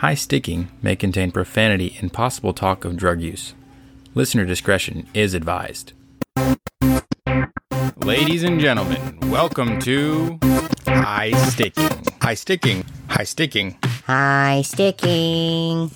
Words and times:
high 0.00 0.14
sticking 0.14 0.66
may 0.80 0.96
contain 0.96 1.30
profanity 1.30 1.94
and 2.00 2.10
possible 2.10 2.54
talk 2.54 2.86
of 2.86 2.96
drug 2.96 3.20
use. 3.20 3.52
Listener 4.14 4.46
discretion 4.46 5.06
is 5.12 5.34
advised. 5.34 5.92
Ladies 7.98 8.42
and 8.42 8.58
gentlemen, 8.58 9.18
welcome 9.30 9.78
to 9.80 10.38
High 10.86 11.32
Sticking. 11.50 11.90
High 12.22 12.32
Sticking. 12.32 12.86
High 13.08 13.24
Sticking. 13.24 13.76
High 14.06 14.62
sticking. 14.62 15.90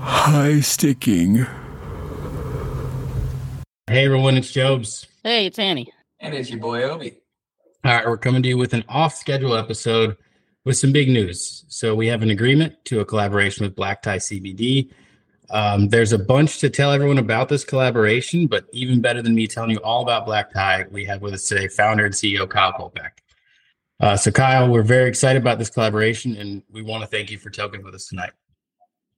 High 0.00 0.60
sticking. 0.60 1.46
Hey 3.86 4.04
everyone, 4.04 4.36
it's 4.36 4.50
Jobs. 4.50 5.06
Hey, 5.22 5.46
it's 5.46 5.58
Annie. 5.58 5.92
And 6.20 6.34
it's 6.34 6.50
your 6.50 6.60
boy 6.60 6.82
Obi. 6.82 7.16
All 7.82 7.92
right, 7.94 8.06
we're 8.06 8.18
coming 8.18 8.42
to 8.42 8.48
you 8.48 8.58
with 8.58 8.74
an 8.74 8.84
off 8.88 9.14
schedule 9.14 9.54
episode 9.54 10.18
with 10.66 10.76
some 10.76 10.92
big 10.92 11.08
news. 11.08 11.64
So, 11.68 11.94
we 11.94 12.08
have 12.08 12.22
an 12.22 12.28
agreement 12.28 12.84
to 12.86 13.00
a 13.00 13.06
collaboration 13.06 13.64
with 13.64 13.74
Black 13.74 14.02
Tie 14.02 14.18
CBD. 14.18 14.90
Um, 15.48 15.88
there's 15.88 16.12
a 16.12 16.18
bunch 16.18 16.58
to 16.58 16.68
tell 16.68 16.92
everyone 16.92 17.16
about 17.16 17.48
this 17.48 17.64
collaboration, 17.64 18.46
but 18.46 18.66
even 18.72 19.00
better 19.00 19.22
than 19.22 19.34
me 19.34 19.46
telling 19.46 19.70
you 19.70 19.78
all 19.78 20.02
about 20.02 20.26
Black 20.26 20.52
Tie, 20.52 20.84
we 20.90 21.06
have 21.06 21.22
with 21.22 21.32
us 21.32 21.48
today 21.48 21.68
founder 21.68 22.04
and 22.04 22.14
CEO 22.14 22.48
Kyle 22.48 22.72
Colpack. 22.72 23.12
Uh, 23.98 24.16
so, 24.16 24.30
Kyle, 24.30 24.68
we're 24.68 24.82
very 24.82 25.08
excited 25.08 25.40
about 25.40 25.58
this 25.58 25.70
collaboration, 25.70 26.36
and 26.36 26.62
we 26.70 26.82
want 26.82 27.02
to 27.02 27.06
thank 27.06 27.30
you 27.30 27.38
for 27.38 27.48
talking 27.48 27.82
with 27.82 27.94
us 27.94 28.06
tonight. 28.08 28.32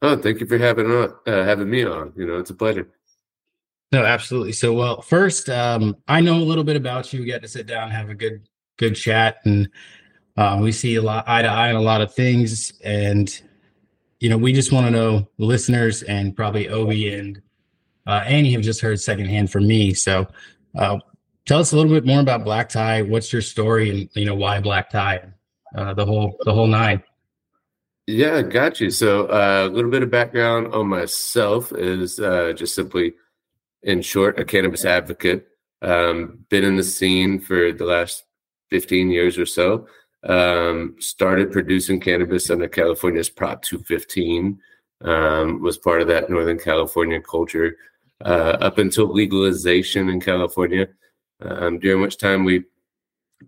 Oh, 0.03 0.17
thank 0.17 0.41
you 0.41 0.47
for 0.47 0.59
having 0.59 0.87
on, 0.87 1.15
uh, 1.27 1.45
having 1.45 1.69
me 1.69 1.85
on. 1.85 2.13
You 2.17 2.27
know, 2.27 2.39
it's 2.39 2.51
a 2.51 2.55
pleasure. 2.55 2.89
No, 3.93 4.05
absolutely. 4.05 4.53
So, 4.53 4.73
well, 4.73 5.03
first, 5.03 5.51
um, 5.51 5.97
I 6.09 6.23
know 6.23 6.37
a 6.37 6.43
little 6.43 6.65
bit 6.65 6.77
about 6.77 7.13
you. 7.13 7.21
We 7.21 7.27
got 7.27 7.43
to 7.43 7.49
sit 7.49 7.67
down, 7.67 7.91
have 7.91 8.09
a 8.09 8.15
good, 8.15 8.49
good 8.79 8.95
chat, 8.95 9.37
and 9.45 9.69
uh, 10.37 10.59
we 10.63 10.73
see 10.73 10.97
a 10.97 11.03
lot 11.03 11.29
eye 11.29 11.43
to 11.43 11.49
eye 11.49 11.69
on 11.69 11.77
a 11.77 11.83
lot 11.83 12.01
of 12.01 12.15
things. 12.15 12.73
And 12.83 13.31
you 14.21 14.31
know, 14.31 14.39
we 14.39 14.53
just 14.53 14.73
want 14.73 14.87
to 14.87 14.91
know 14.91 15.29
listeners, 15.39 16.03
and 16.05 16.35
probably 16.35 16.69
Obi 16.69 17.13
and 17.13 17.43
uh, 18.07 18.23
Annie 18.25 18.53
have 18.53 18.63
just 18.63 18.81
heard 18.81 19.01
secondhand 19.01 19.51
from 19.51 19.67
me. 19.67 19.93
So, 19.95 20.27
uh, 20.75 20.99
tell 21.45 21.59
us 21.59 21.73
a 21.73 21.77
little 21.77 21.93
bit 21.93 22.07
more 22.07 22.21
about 22.21 22.45
Black 22.45 22.69
Tie. 22.69 23.03
What's 23.03 23.33
your 23.33 23.43
story, 23.43 23.91
and 23.91 24.09
you 24.15 24.25
know, 24.25 24.35
why 24.35 24.61
Black 24.61 24.91
Tie? 24.91 25.21
Uh, 25.75 25.93
the 25.93 26.07
whole, 26.07 26.37
the 26.45 26.53
whole 26.53 26.67
nine. 26.67 27.03
Yeah, 28.07 28.43
got 28.43 28.81
you. 28.81 28.91
So, 28.91 29.27
uh, 29.27 29.69
a 29.71 29.73
little 29.73 29.91
bit 29.91 30.03
of 30.03 30.11
background 30.11 30.73
on 30.73 30.89
myself 30.89 31.73
is 31.73 32.19
uh, 32.21 32.53
just 32.53 32.75
simply, 32.75 33.15
in 33.83 34.03
short, 34.03 34.39
a 34.39 34.45
cannabis 34.45 34.85
advocate. 34.85 35.49
Um, 35.81 36.45
been 36.49 36.65
in 36.65 36.77
the 36.77 36.85
scene 36.85 37.41
for 37.41 37.73
the 37.73 37.85
last 37.85 38.25
15 38.71 39.11
years 39.11 39.39
or 39.39 39.47
so. 39.47 39.87
Um, 40.25 40.95
started 41.01 41.51
producing 41.51 42.01
cannabis 42.01 42.49
under 42.51 42.69
California's 42.69 43.29
Prop 43.29 43.63
215. 43.63 44.61
Um, 45.01 45.61
was 45.61 45.79
part 45.79 46.01
of 46.01 46.07
that 46.09 46.31
Northern 46.31 46.59
California 46.59 47.21
culture 47.21 47.77
uh, 48.25 48.57
up 48.61 48.79
until 48.79 49.13
legalization 49.13 50.09
in 50.09 50.21
California, 50.21 50.87
um, 51.41 51.81
during 51.81 52.01
which 52.01 52.19
time 52.19 52.45
we 52.45 52.65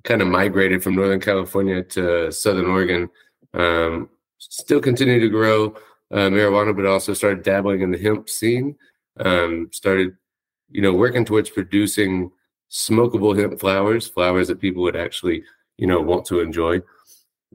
kind 0.02 0.20
of 0.20 0.26
migrated 0.26 0.82
from 0.82 0.96
Northern 0.96 1.20
California 1.20 1.82
to 1.82 2.32
Southern 2.32 2.66
Oregon. 2.66 3.08
Um, 3.52 4.08
still 4.38 4.80
continue 4.80 5.20
to 5.20 5.28
grow 5.28 5.76
uh, 6.10 6.28
marijuana, 6.28 6.74
but 6.74 6.86
also 6.86 7.14
started 7.14 7.44
dabbling 7.44 7.82
in 7.82 7.92
the 7.92 7.98
hemp 7.98 8.28
scene. 8.28 8.76
Um, 9.18 9.68
started, 9.72 10.16
you 10.70 10.82
know, 10.82 10.92
working 10.92 11.24
towards 11.24 11.50
producing 11.50 12.30
smokable 12.70 13.38
hemp 13.38 13.60
flowers, 13.60 14.08
flowers 14.08 14.48
that 14.48 14.60
people 14.60 14.82
would 14.82 14.96
actually, 14.96 15.44
you 15.76 15.86
know, 15.86 16.00
want 16.00 16.24
to 16.26 16.40
enjoy. 16.40 16.80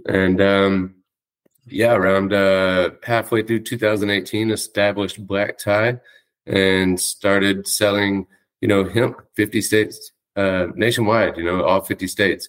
And 0.08 0.42
um, 0.42 0.96
yeah, 1.68 1.94
around 1.94 2.34
uh, 2.34 2.92
halfway 3.04 3.44
through 3.44 3.62
2018, 3.62 4.52
established 4.52 5.26
Black 5.26 5.58
Tie 5.58 6.00
and 6.46 7.00
started 7.00 7.68
selling, 7.68 8.28
you 8.62 8.68
know, 8.68 8.84
hemp 8.86 9.22
50 9.36 9.62
states 9.62 10.12
uh, 10.36 10.68
nationwide. 10.76 11.38
You 11.38 11.44
know, 11.44 11.64
all 11.64 11.82
50 11.82 12.08
states. 12.08 12.48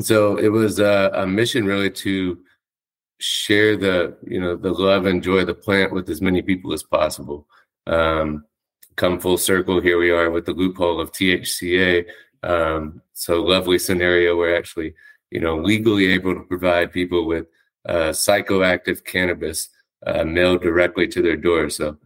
So 0.00 0.36
it 0.36 0.48
was 0.48 0.78
uh, 0.78 1.10
a 1.14 1.26
mission 1.26 1.64
really 1.64 1.90
to 1.90 2.38
share 3.20 3.76
the 3.76 4.16
you 4.26 4.40
know 4.40 4.56
the 4.56 4.72
love 4.72 5.04
and 5.04 5.22
joy 5.22 5.38
of 5.38 5.46
the 5.46 5.54
plant 5.54 5.92
with 5.92 6.08
as 6.08 6.22
many 6.22 6.40
people 6.40 6.72
as 6.72 6.82
possible 6.82 7.46
um, 7.86 8.44
come 9.00 9.18
full 9.18 9.38
circle. 9.38 9.80
Here 9.80 9.98
we 9.98 10.10
are 10.10 10.30
with 10.30 10.44
the 10.44 10.52
loophole 10.52 11.00
of 11.00 11.10
thca 11.12 12.04
um, 12.42 13.00
so 13.14 13.42
lovely 13.42 13.78
scenario. 13.78 14.36
Where 14.36 14.56
actually 14.56 14.94
you 15.30 15.40
know 15.40 15.56
legally 15.56 16.12
able 16.12 16.34
to 16.34 16.42
provide 16.42 16.92
people 16.92 17.26
with 17.26 17.46
uh, 17.88 18.10
psychoactive 18.10 19.04
cannabis 19.04 19.70
uh, 20.06 20.24
mailed 20.24 20.62
directly 20.62 21.08
to 21.08 21.22
their 21.22 21.36
door. 21.36 21.70
So 21.70 21.96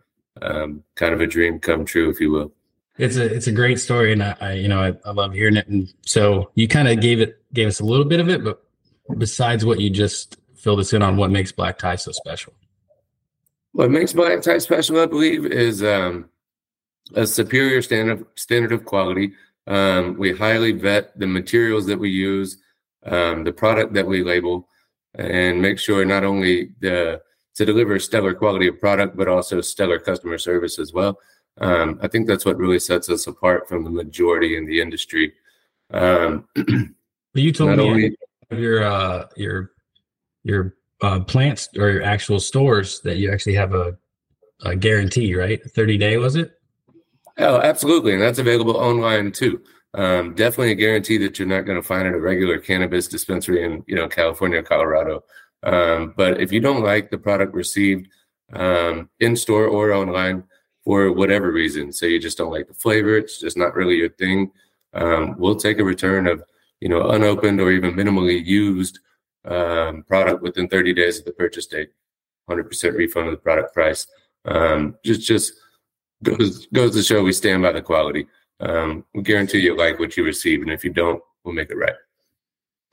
um, 0.40 0.84
kind 0.94 1.12
of 1.12 1.20
a 1.20 1.26
dream 1.26 1.58
come 1.58 1.84
true 1.84 2.08
if 2.10 2.20
you 2.20 2.30
will. 2.30 2.52
It's 2.96 3.16
a 3.16 3.24
it's 3.24 3.48
a 3.48 3.52
great 3.52 3.80
story 3.80 4.12
and 4.12 4.22
i, 4.22 4.36
I 4.40 4.52
you 4.52 4.68
know 4.68 4.80
I, 4.80 4.94
I 5.04 5.10
love 5.10 5.32
hearing 5.32 5.56
it. 5.56 5.66
And 5.66 5.92
so 6.06 6.52
you 6.54 6.68
kind 6.68 6.86
of 6.86 7.00
gave 7.00 7.20
it 7.20 7.42
gave 7.52 7.66
us 7.66 7.80
a 7.80 7.84
little 7.84 8.04
bit 8.04 8.20
of 8.20 8.28
it 8.28 8.44
but 8.44 8.62
besides 9.18 9.64
what 9.64 9.80
you 9.80 9.90
just 9.90 10.36
fill 10.54 10.76
this 10.76 10.92
in 10.92 11.02
on 11.02 11.16
what 11.16 11.30
makes 11.30 11.50
black 11.50 11.76
tie 11.76 11.96
so 11.96 12.12
special. 12.12 12.54
What 13.72 13.90
makes 13.90 14.12
black 14.12 14.40
tie 14.42 14.58
special, 14.58 15.00
I 15.00 15.06
believe, 15.06 15.44
is 15.44 15.82
um, 15.82 16.30
a 17.14 17.26
superior 17.26 17.82
standard 17.82 18.24
standard 18.36 18.72
of 18.72 18.84
quality. 18.84 19.32
Um, 19.66 20.16
we 20.18 20.32
highly 20.32 20.72
vet 20.72 21.18
the 21.18 21.26
materials 21.26 21.86
that 21.86 21.98
we 21.98 22.10
use, 22.10 22.58
um, 23.04 23.44
the 23.44 23.52
product 23.52 23.94
that 23.94 24.06
we 24.06 24.22
label, 24.22 24.68
and 25.14 25.60
make 25.60 25.78
sure 25.78 26.04
not 26.04 26.24
only 26.24 26.70
the 26.80 27.22
to 27.54 27.64
deliver 27.64 27.98
stellar 27.98 28.34
quality 28.34 28.66
of 28.66 28.80
product, 28.80 29.16
but 29.16 29.28
also 29.28 29.60
stellar 29.60 29.98
customer 29.98 30.38
service 30.38 30.78
as 30.78 30.92
well. 30.92 31.18
Um, 31.60 32.00
I 32.02 32.08
think 32.08 32.26
that's 32.26 32.44
what 32.44 32.56
really 32.56 32.80
sets 32.80 33.08
us 33.08 33.26
apart 33.26 33.68
from 33.68 33.84
the 33.84 33.90
majority 33.90 34.56
in 34.56 34.66
the 34.66 34.80
industry. 34.80 35.32
Um, 35.92 36.48
you 37.34 37.52
told 37.52 37.76
me 37.76 37.82
only, 37.82 38.16
your 38.50 38.84
uh, 38.84 39.26
your 39.36 39.72
your 40.42 40.74
uh, 41.02 41.20
plants 41.20 41.68
or 41.76 41.90
your 41.90 42.02
actual 42.02 42.40
stores 42.40 43.00
that 43.00 43.18
you 43.18 43.30
actually 43.30 43.54
have 43.54 43.74
a, 43.74 43.96
a 44.64 44.74
guarantee, 44.74 45.34
right? 45.34 45.62
30 45.62 45.98
day, 45.98 46.16
was 46.16 46.36
it? 46.36 46.52
Oh, 47.38 47.60
absolutely. 47.60 48.12
And 48.12 48.22
that's 48.22 48.38
available 48.38 48.76
online 48.76 49.32
too. 49.32 49.62
Um, 49.94 50.34
definitely 50.34 50.72
a 50.72 50.76
guarantee 50.76 51.18
that 51.18 51.38
you're 51.38 51.48
not 51.48 51.62
going 51.66 51.80
to 51.80 51.86
find 51.86 52.06
at 52.06 52.14
a 52.14 52.20
regular 52.20 52.58
cannabis 52.58 53.08
dispensary 53.08 53.64
in, 53.64 53.82
you 53.86 53.94
know, 53.94 54.08
California, 54.08 54.62
Colorado. 54.62 55.24
Um, 55.62 56.14
but 56.16 56.40
if 56.40 56.52
you 56.52 56.60
don't 56.60 56.82
like 56.82 57.10
the 57.10 57.18
product 57.18 57.54
received 57.54 58.08
um, 58.52 59.08
in 59.20 59.36
store 59.36 59.66
or 59.66 59.92
online 59.92 60.44
for 60.84 61.12
whatever 61.12 61.50
reason, 61.50 61.92
say 61.92 62.10
you 62.10 62.20
just 62.20 62.38
don't 62.38 62.52
like 62.52 62.68
the 62.68 62.74
flavor, 62.74 63.16
it's 63.16 63.40
just 63.40 63.56
not 63.56 63.74
really 63.74 63.96
your 63.96 64.10
thing, 64.10 64.50
um, 64.94 65.36
we'll 65.38 65.56
take 65.56 65.78
a 65.78 65.84
return 65.84 66.26
of, 66.26 66.42
you 66.80 66.88
know, 66.88 67.10
unopened 67.10 67.60
or 67.60 67.70
even 67.70 67.92
minimally 67.94 68.44
used 68.44 68.98
um, 69.44 70.02
product 70.04 70.42
within 70.42 70.68
30 70.68 70.92
days 70.92 71.18
of 71.18 71.24
the 71.24 71.32
purchase 71.32 71.66
date. 71.66 71.90
100% 72.50 72.94
refund 72.94 73.28
of 73.28 73.32
the 73.32 73.38
product 73.38 73.72
price. 73.72 74.06
Um, 74.44 74.96
just 75.02 75.22
just 75.22 75.54
goes 76.24 76.66
goes 76.66 76.94
to 76.94 77.02
show 77.02 77.22
we 77.22 77.32
stand 77.32 77.62
by 77.62 77.72
the 77.72 77.82
quality. 77.82 78.26
Um, 78.60 79.04
we 79.14 79.22
guarantee 79.22 79.60
you 79.60 79.76
like 79.76 79.98
what 79.98 80.16
you 80.16 80.24
receive, 80.24 80.62
and 80.62 80.70
if 80.70 80.84
you 80.84 80.90
don't, 80.90 81.22
we'll 81.44 81.54
make 81.54 81.70
it 81.70 81.76
right. 81.76 81.94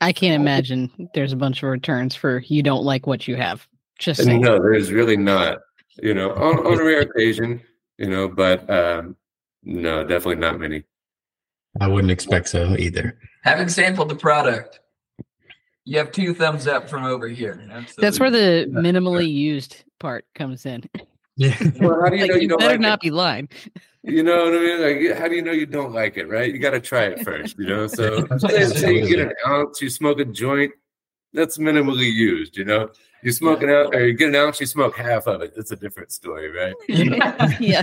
I 0.00 0.12
can't 0.12 0.40
imagine 0.40 1.08
there's 1.14 1.32
a 1.32 1.36
bunch 1.36 1.62
of 1.62 1.68
returns 1.68 2.14
for 2.14 2.42
you 2.46 2.62
don't 2.62 2.84
like 2.84 3.06
what 3.06 3.28
you 3.28 3.36
have. 3.36 3.66
Just 3.98 4.24
saying. 4.24 4.40
no, 4.40 4.58
there's 4.58 4.90
really 4.90 5.16
not. 5.16 5.58
You 6.02 6.14
know, 6.14 6.32
on, 6.32 6.66
on 6.66 6.80
a 6.80 6.84
rare 6.84 7.02
occasion, 7.02 7.62
you 7.98 8.08
know, 8.08 8.26
but 8.26 8.68
um, 8.68 9.14
no, 9.62 10.02
definitely 10.02 10.36
not 10.36 10.58
many. 10.58 10.84
I 11.80 11.88
wouldn't 11.88 12.10
expect 12.10 12.48
so 12.48 12.74
either. 12.78 13.18
Having 13.44 13.68
sampled 13.68 14.08
the 14.08 14.16
product, 14.16 14.80
you 15.84 15.98
have 15.98 16.12
two 16.12 16.34
thumbs 16.34 16.66
up 16.66 16.88
from 16.88 17.04
over 17.04 17.28
here. 17.28 17.60
Absolutely. 17.70 18.02
That's 18.02 18.20
where 18.20 18.30
the 18.30 18.66
minimally 18.70 19.30
used 19.30 19.84
part 20.00 20.24
comes 20.34 20.66
in. 20.66 20.84
Yeah. 21.36 21.56
Well, 21.80 22.00
how 22.02 22.08
do 22.10 22.16
you 22.16 22.22
like, 22.22 22.30
know 22.30 22.36
you, 22.36 22.48
don't 22.48 22.58
better 22.58 22.72
like 22.72 22.80
not 22.80 22.94
it? 22.94 23.00
be 23.02 23.10
lying. 23.10 23.48
You 24.02 24.22
know 24.22 24.44
what 24.44 24.54
I 24.54 24.58
mean? 24.58 25.08
Like, 25.08 25.18
how 25.18 25.28
do 25.28 25.34
you 25.34 25.42
know 25.42 25.52
you 25.52 25.66
don't 25.66 25.92
like 25.92 26.16
it? 26.16 26.28
Right? 26.28 26.52
You 26.52 26.58
got 26.58 26.70
to 26.70 26.80
try 26.80 27.04
it 27.04 27.24
first. 27.24 27.56
You 27.58 27.66
know. 27.66 27.86
So, 27.86 28.26
say 28.38 28.94
you 28.94 29.08
get 29.08 29.20
an 29.20 29.32
ounce, 29.46 29.80
you 29.80 29.90
smoke 29.90 30.18
a 30.20 30.24
joint. 30.24 30.72
That's 31.32 31.58
minimally 31.58 32.12
used. 32.12 32.56
You 32.56 32.64
know. 32.64 32.90
You 33.22 33.30
smoke 33.30 33.62
an 33.62 33.70
ounce, 33.70 33.90
or 33.94 34.06
you 34.06 34.14
get 34.14 34.28
an 34.28 34.34
ounce, 34.34 34.60
you 34.60 34.66
smoke 34.66 34.96
half 34.96 35.28
of 35.28 35.42
it. 35.42 35.54
That's 35.54 35.70
a 35.70 35.76
different 35.76 36.10
story, 36.10 36.50
right? 36.50 36.74
yeah. 37.60 37.82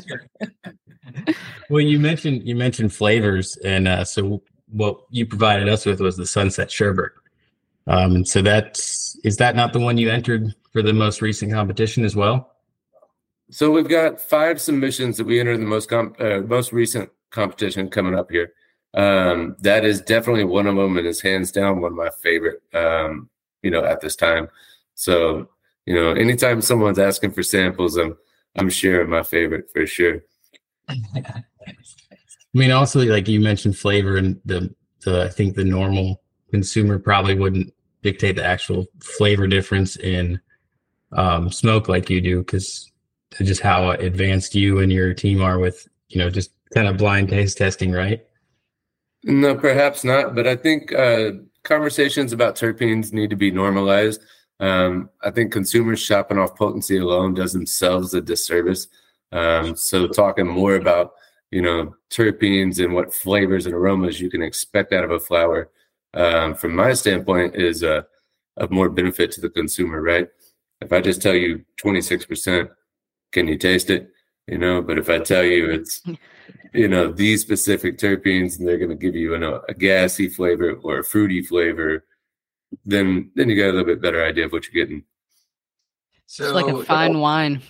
well, 1.70 1.80
you 1.80 1.98
mentioned 1.98 2.46
you 2.46 2.56
mentioned 2.56 2.94
flavors, 2.94 3.56
and 3.64 3.88
uh, 3.88 4.04
so 4.04 4.44
what 4.72 5.00
you 5.10 5.26
provided 5.26 5.70
us 5.70 5.86
with 5.86 6.02
was 6.02 6.18
the 6.18 6.28
Sunset 6.28 6.70
Sherbet. 6.70 7.12
Um, 7.88 8.18
and 8.18 8.28
so 8.28 8.42
that's 8.42 9.18
is 9.24 9.38
that 9.38 9.56
not 9.56 9.72
the 9.72 9.80
one 9.80 9.98
you 9.98 10.10
entered 10.10 10.54
for 10.74 10.82
the 10.82 10.94
most 10.94 11.22
recent 11.22 11.54
competition 11.54 12.04
as 12.04 12.16
well? 12.16 12.52
So 13.52 13.72
we've 13.72 13.90
got 13.90 14.22
five 14.22 14.62
submissions 14.62 15.18
that 15.18 15.26
we 15.26 15.40
entered 15.40 15.56
in 15.56 15.62
the 15.62 15.68
most 15.68 15.90
comp, 15.90 16.20
uh, 16.22 16.42
most 16.42 16.72
recent 16.72 17.10
competition 17.32 17.90
coming 17.90 18.16
up 18.16 18.30
here. 18.30 18.54
Um, 18.94 19.56
that 19.60 19.86
is 19.86 20.02
definitely 20.02 20.44
one 20.44 20.68
of 20.68 20.76
them, 20.76 20.98
and 20.98 21.08
is 21.08 21.22
hands 21.22 21.52
down 21.52 21.82
one 21.82 21.92
of 21.92 21.98
my 21.98 22.10
favorite. 22.22 22.62
Um, 22.74 23.30
you 23.62 23.72
know, 23.72 23.84
at 23.84 24.02
this 24.02 24.16
time. 24.16 24.50
So, 24.96 25.50
you 25.86 25.94
know, 25.94 26.12
anytime 26.12 26.62
someone's 26.62 27.00
asking 27.00 27.32
for 27.32 27.44
samples, 27.44 27.98
I'm 27.98 28.18
I'm 28.56 28.70
sharing 28.70 29.10
my 29.10 29.24
favorite 29.24 29.70
for 29.72 29.86
sure. 29.86 30.24
I 30.88 30.98
mean, 32.54 32.72
also 32.72 33.02
like 33.02 33.28
you 33.28 33.40
mentioned 33.40 33.78
flavor 33.78 34.18
and 34.18 34.40
the 34.46 34.74
the 35.06 35.24
I 35.24 35.30
think 35.30 35.56
the 35.56 35.64
normal 35.64 36.22
consumer 36.52 37.00
probably 37.00 37.36
wouldn't 37.36 37.74
dictate 38.02 38.36
the 38.36 38.46
actual 38.46 38.86
flavor 39.02 39.48
difference 39.48 39.98
in 39.98 40.40
um, 41.12 41.52
smoke 41.52 41.88
like 41.88 42.10
you 42.10 42.22
do 42.22 42.40
because 42.40 42.92
just 43.38 43.62
how 43.62 43.92
advanced 43.92 44.56
you 44.56 44.80
and 44.80 44.92
your 44.92 45.14
team 45.14 45.42
are 45.42 45.60
with 45.60 45.88
you 46.10 46.20
know 46.20 46.30
just 46.30 46.52
kind 46.74 46.88
of 46.88 46.98
blind 46.98 47.30
taste 47.30 47.58
testing, 47.58 47.92
right? 47.92 48.26
No, 49.24 49.56
perhaps 49.56 50.04
not. 50.04 50.36
But 50.36 50.48
I 50.48 50.56
think 50.56 50.94
uh, 50.94 51.32
conversations 51.64 52.34
about 52.34 52.56
terpenes 52.56 53.12
need 53.12 53.30
to 53.30 53.36
be 53.36 53.52
normalized. 53.52 54.22
Um, 54.60 55.10
I 55.22 55.32
think 55.32 55.52
consumers 55.52 56.00
shopping 56.00 56.38
off 56.38 56.56
potency 56.56 56.98
alone 56.98 57.34
does 57.34 57.54
themselves 57.54 58.14
a 58.14 58.22
disservice. 58.22 58.88
Um, 59.32 59.76
so 59.76 60.08
talking 60.08 60.48
more 60.48 60.76
about 60.76 61.14
you 61.52 61.62
know 61.62 61.96
terpenes 62.10 62.84
and 62.84 62.94
what 62.94 63.14
flavors 63.14 63.66
and 63.66 63.76
aromas 63.76 64.20
you 64.20 64.30
can 64.30 64.42
expect 64.42 64.94
out 64.94 65.04
of 65.04 65.12
a 65.12 65.20
flower, 65.20 65.70
um, 66.14 66.56
from 66.56 66.76
my 66.76 66.94
standpoint, 66.94 67.56
is 67.56 67.84
a 67.84 68.06
of 68.58 68.72
more 68.72 68.90
benefit 68.90 69.32
to 69.32 69.42
the 69.42 69.50
consumer. 69.50 70.02
Right? 70.02 70.28
If 70.82 70.94
I 70.94 71.02
just 71.02 71.22
tell 71.22 71.36
you 71.36 71.64
twenty 71.78 72.02
six 72.02 72.26
percent, 72.26 72.70
can 73.32 73.48
you 73.48 73.58
taste 73.58 73.90
it? 73.90 74.10
You 74.48 74.58
know, 74.58 74.82
but 74.82 74.98
if 74.98 75.10
I 75.10 75.20
tell 75.20 75.44
you 75.44 75.70
it's 75.70 76.02
you 76.74 76.88
know 76.88 77.12
these 77.12 77.42
specific 77.42 77.98
terpenes 77.98 78.58
and 78.58 78.68
they're 78.68 78.78
going 78.78 78.90
to 78.90 78.96
give 78.96 79.16
you 79.16 79.36
a, 79.36 79.62
a 79.70 79.74
gassy 79.74 80.28
flavor 80.28 80.74
or 80.84 81.00
a 81.00 81.04
fruity 81.04 81.42
flavor 81.42 82.06
then 82.86 83.32
then 83.36 83.50
you 83.50 83.56
got 83.56 83.70
a 83.70 83.74
little 83.74 83.86
bit 83.86 84.02
better 84.02 84.24
idea 84.24 84.46
of 84.46 84.52
what 84.52 84.68
you're 84.68 84.86
getting 84.86 85.04
So 86.28 86.46
It's 86.46 86.54
like 86.54 86.74
a 86.74 86.84
fine 86.84 87.20
wine. 87.20 87.62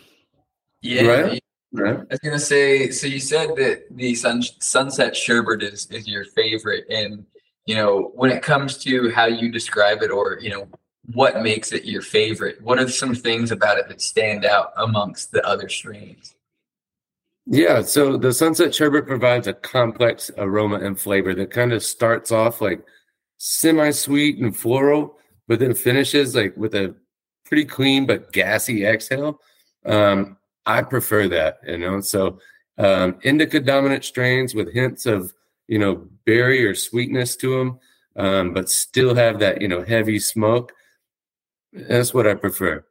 Yeah. 0.81 1.07
Right? 1.07 1.43
right 1.73 1.99
I 1.99 2.05
was 2.09 2.19
gonna 2.19 2.39
say, 2.39 2.89
so 2.91 3.07
you 3.07 3.19
said 3.19 3.55
that 3.57 3.85
the 3.91 4.15
sun, 4.15 4.41
sunset 4.59 5.15
sherbet 5.15 5.63
is 5.63 5.87
is 5.87 6.07
your 6.07 6.25
favorite, 6.25 6.85
and 6.89 7.25
you 7.65 7.75
know 7.75 8.11
when 8.15 8.31
it 8.31 8.41
comes 8.41 8.77
to 8.79 9.11
how 9.11 9.25
you 9.25 9.51
describe 9.51 10.01
it, 10.01 10.11
or 10.11 10.39
you 10.41 10.49
know 10.49 10.67
what 11.13 11.41
makes 11.41 11.71
it 11.71 11.85
your 11.85 12.01
favorite, 12.01 12.61
what 12.61 12.79
are 12.79 12.87
some 12.87 13.15
things 13.15 13.51
about 13.51 13.77
it 13.77 13.87
that 13.87 14.01
stand 14.01 14.45
out 14.45 14.71
amongst 14.77 15.31
the 15.31 15.45
other 15.45 15.69
strains? 15.69 16.35
yeah 17.49 17.81
so 17.81 18.15
the 18.15 18.31
sunset 18.31 18.73
sherbet 18.73 19.07
provides 19.07 19.47
a 19.47 19.53
complex 19.53 20.29
aroma 20.37 20.75
and 20.77 20.99
flavor 20.99 21.33
that 21.33 21.49
kind 21.49 21.73
of 21.73 21.83
starts 21.83 22.31
off 22.31 22.61
like 22.61 22.85
semi-sweet 23.37 24.37
and 24.37 24.55
floral 24.55 25.17
but 25.47 25.59
then 25.59 25.73
finishes 25.73 26.35
like 26.35 26.55
with 26.55 26.75
a 26.75 26.93
pretty 27.45 27.65
clean 27.65 28.05
but 28.05 28.31
gassy 28.31 28.85
exhale. 28.85 29.39
Um, 29.85 30.37
i 30.65 30.83
prefer 30.83 31.27
that 31.29 31.59
you 31.67 31.79
know? 31.79 32.01
So 32.01 32.39
um, 32.77 33.17
indica 33.23 33.59
dominant 33.59 34.05
strains 34.05 34.53
with 34.53 34.71
hints 34.71 35.07
of 35.07 35.33
you 35.67 35.79
know 35.79 36.07
berry 36.25 36.63
or 36.63 36.75
sweetness 36.75 37.35
to 37.37 37.57
them 37.57 37.79
um, 38.15 38.53
but 38.53 38.69
still 38.69 39.15
have 39.15 39.39
that 39.39 39.59
you 39.59 39.67
know 39.67 39.83
heavy 39.83 40.19
smoke 40.19 40.73
that's 41.73 42.13
what 42.13 42.27
i 42.27 42.33
prefer 42.33 42.83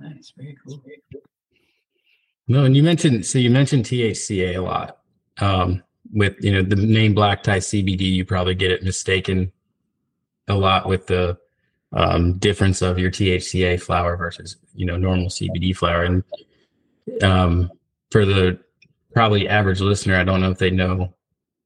Nice, 0.00 0.32
very 0.36 0.56
cool. 0.64 0.82
No, 2.46 2.64
and 2.64 2.76
you 2.76 2.82
mentioned 2.82 3.26
so 3.26 3.38
you 3.38 3.50
mentioned 3.50 3.84
THCA 3.84 4.56
a 4.56 4.60
lot. 4.60 4.98
Um, 5.38 5.82
with 6.12 6.36
you 6.40 6.52
know 6.52 6.62
the 6.62 6.76
name 6.76 7.14
black 7.14 7.42
tie 7.42 7.58
CBD, 7.58 8.02
you 8.02 8.24
probably 8.24 8.54
get 8.54 8.70
it 8.70 8.82
mistaken 8.82 9.52
a 10.46 10.54
lot 10.54 10.88
with 10.88 11.06
the 11.06 11.36
um, 11.92 12.38
difference 12.38 12.80
of 12.80 12.98
your 12.98 13.10
THCA 13.10 13.80
flower 13.80 14.16
versus 14.16 14.56
you 14.74 14.86
know 14.86 14.96
normal 14.96 15.28
CBD 15.28 15.76
flower. 15.76 16.04
And 16.04 16.22
um, 17.22 17.70
for 18.10 18.24
the 18.24 18.58
probably 19.12 19.48
average 19.48 19.80
listener, 19.80 20.16
I 20.16 20.24
don't 20.24 20.40
know 20.40 20.50
if 20.50 20.58
they 20.58 20.70
know 20.70 21.12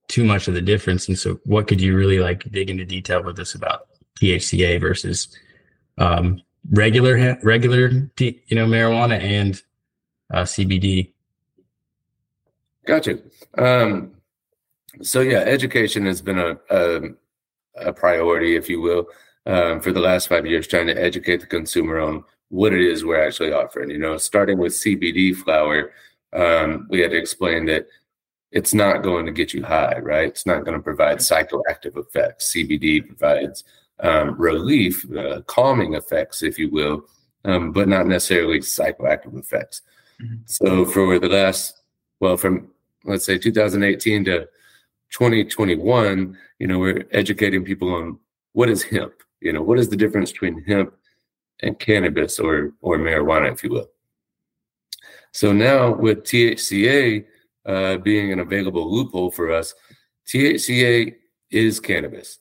too 0.09 0.25
much 0.25 0.49
of 0.49 0.55
the 0.55 0.63
difference. 0.63 1.07
And 1.07 1.19
so, 1.19 1.39
what 1.45 1.69
could 1.69 1.81
you 1.81 1.97
really 1.97 2.19
like 2.19 2.51
dig 2.51 2.71
into 2.71 2.85
detail 2.85 3.23
with 3.23 3.39
us 3.39 3.55
about 3.55 3.89
THCA 4.21 4.81
versus 4.81 5.29
um, 5.99 6.43
regular 6.71 7.19
ha- 7.19 7.39
regular 7.43 7.91
you 8.19 8.57
know 8.57 8.67
marijuana 8.67 9.21
and 9.21 9.63
uh, 10.33 10.43
CBD. 10.43 11.13
Gotcha. 12.87 13.19
Um, 13.59 14.13
so 15.03 15.21
yeah, 15.21 15.39
education 15.39 16.07
has 16.07 16.21
been 16.21 16.39
a, 16.39 16.57
a, 16.71 17.01
a 17.77 17.93
priority, 17.93 18.57
if 18.57 18.69
you 18.69 18.81
will, 18.81 19.07
um, 19.47 19.81
for 19.81 19.93
the 19.93 20.01
last 20.01 20.29
five 20.29 20.47
years, 20.47 20.67
trying 20.67 20.87
to 20.89 21.01
educate 21.01 21.41
the 21.41 21.47
consumer 21.47 21.99
on 22.01 22.25
what 22.49 22.73
it 22.73 22.81
is 22.81 23.05
we're 23.05 23.25
actually 23.25 23.53
offering. 23.53 23.91
You 23.91 23.99
know, 23.99 24.17
starting 24.17 24.59
with 24.59 24.73
CBD 24.73 25.35
flower, 25.35 25.93
um, 26.33 26.87
we 26.91 27.01
had 27.01 27.13
to 27.13 27.19
explain 27.19 27.67
that 27.67 27.87
it's 28.51 28.75
not 28.75 29.03
going 29.03 29.25
to 29.27 29.33
get 29.33 29.55
you 29.55 29.63
high, 29.63 29.99
right? 30.01 30.29
It's 30.29 30.47
not 30.47 30.65
going 30.65 30.77
to 30.77 30.83
provide 30.83 31.19
psychoactive 31.19 31.97
effects. 31.97 32.53
CBD 32.55 33.07
provides 33.07 33.65
um, 34.03 34.35
relief, 34.39 35.11
uh, 35.13 35.43
calming 35.43 35.95
effects, 35.95 36.43
if 36.43 36.59
you 36.59 36.69
will, 36.71 37.07
um, 37.45 37.73
but 37.73 37.89
not 37.89 38.07
necessarily 38.07 38.59
psychoactive 38.59 39.39
effects. 39.39 39.83
Mhm. 40.21 40.41
So 40.45 40.85
for 40.85 41.19
the 41.19 41.29
last, 41.29 41.83
well, 42.21 42.37
from 42.37 42.69
let's 43.05 43.25
say 43.25 43.39
2018 43.39 44.25
to 44.25 44.49
2021, 45.11 46.37
you 46.59 46.67
know, 46.67 46.79
we're 46.79 47.05
educating 47.13 47.65
people 47.65 47.95
on 47.95 48.19
what 48.53 48.69
is 48.69 48.83
hemp. 48.83 49.15
You 49.41 49.53
know, 49.53 49.63
what 49.63 49.79
is 49.79 49.89
the 49.89 49.97
difference 49.97 50.33
between 50.33 50.63
hemp 50.65 50.95
and 51.61 51.79
cannabis 51.79 52.39
or 52.39 52.73
or 52.81 52.99
marijuana, 52.99 53.53
if 53.53 53.63
you 53.63 53.71
will. 53.71 53.91
So 55.33 55.53
now 55.53 55.95
with 55.95 56.25
THCA 56.25 57.25
uh, 57.65 57.97
being 57.99 58.33
an 58.33 58.41
available 58.41 58.93
loophole 58.93 59.31
for 59.31 59.51
us, 59.51 59.75
THCA 60.27 61.15
is 61.51 61.81
cannabis 61.81 62.39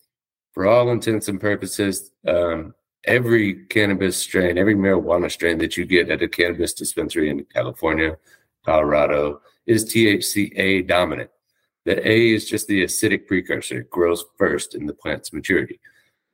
for 0.51 0.67
all 0.67 0.91
intents 0.91 1.27
and 1.27 1.39
purposes. 1.39 2.11
Um, 2.27 2.73
every 3.05 3.65
cannabis 3.65 4.17
strain, 4.17 4.57
every 4.57 4.75
marijuana 4.75 5.31
strain 5.31 5.57
that 5.59 5.77
you 5.77 5.85
get 5.85 6.09
at 6.09 6.21
a 6.21 6.27
cannabis 6.27 6.73
dispensary 6.73 7.29
in 7.29 7.45
California, 7.45 8.17
Colorado, 8.65 9.41
is 9.65 9.85
THCA 9.85 10.87
dominant. 10.87 11.29
The 11.85 12.07
A 12.07 12.33
is 12.33 12.47
just 12.47 12.67
the 12.67 12.83
acidic 12.83 13.25
precursor. 13.27 13.79
It 13.79 13.89
grows 13.89 14.23
first 14.37 14.75
in 14.75 14.85
the 14.85 14.93
plant's 14.93 15.33
maturity. 15.33 15.79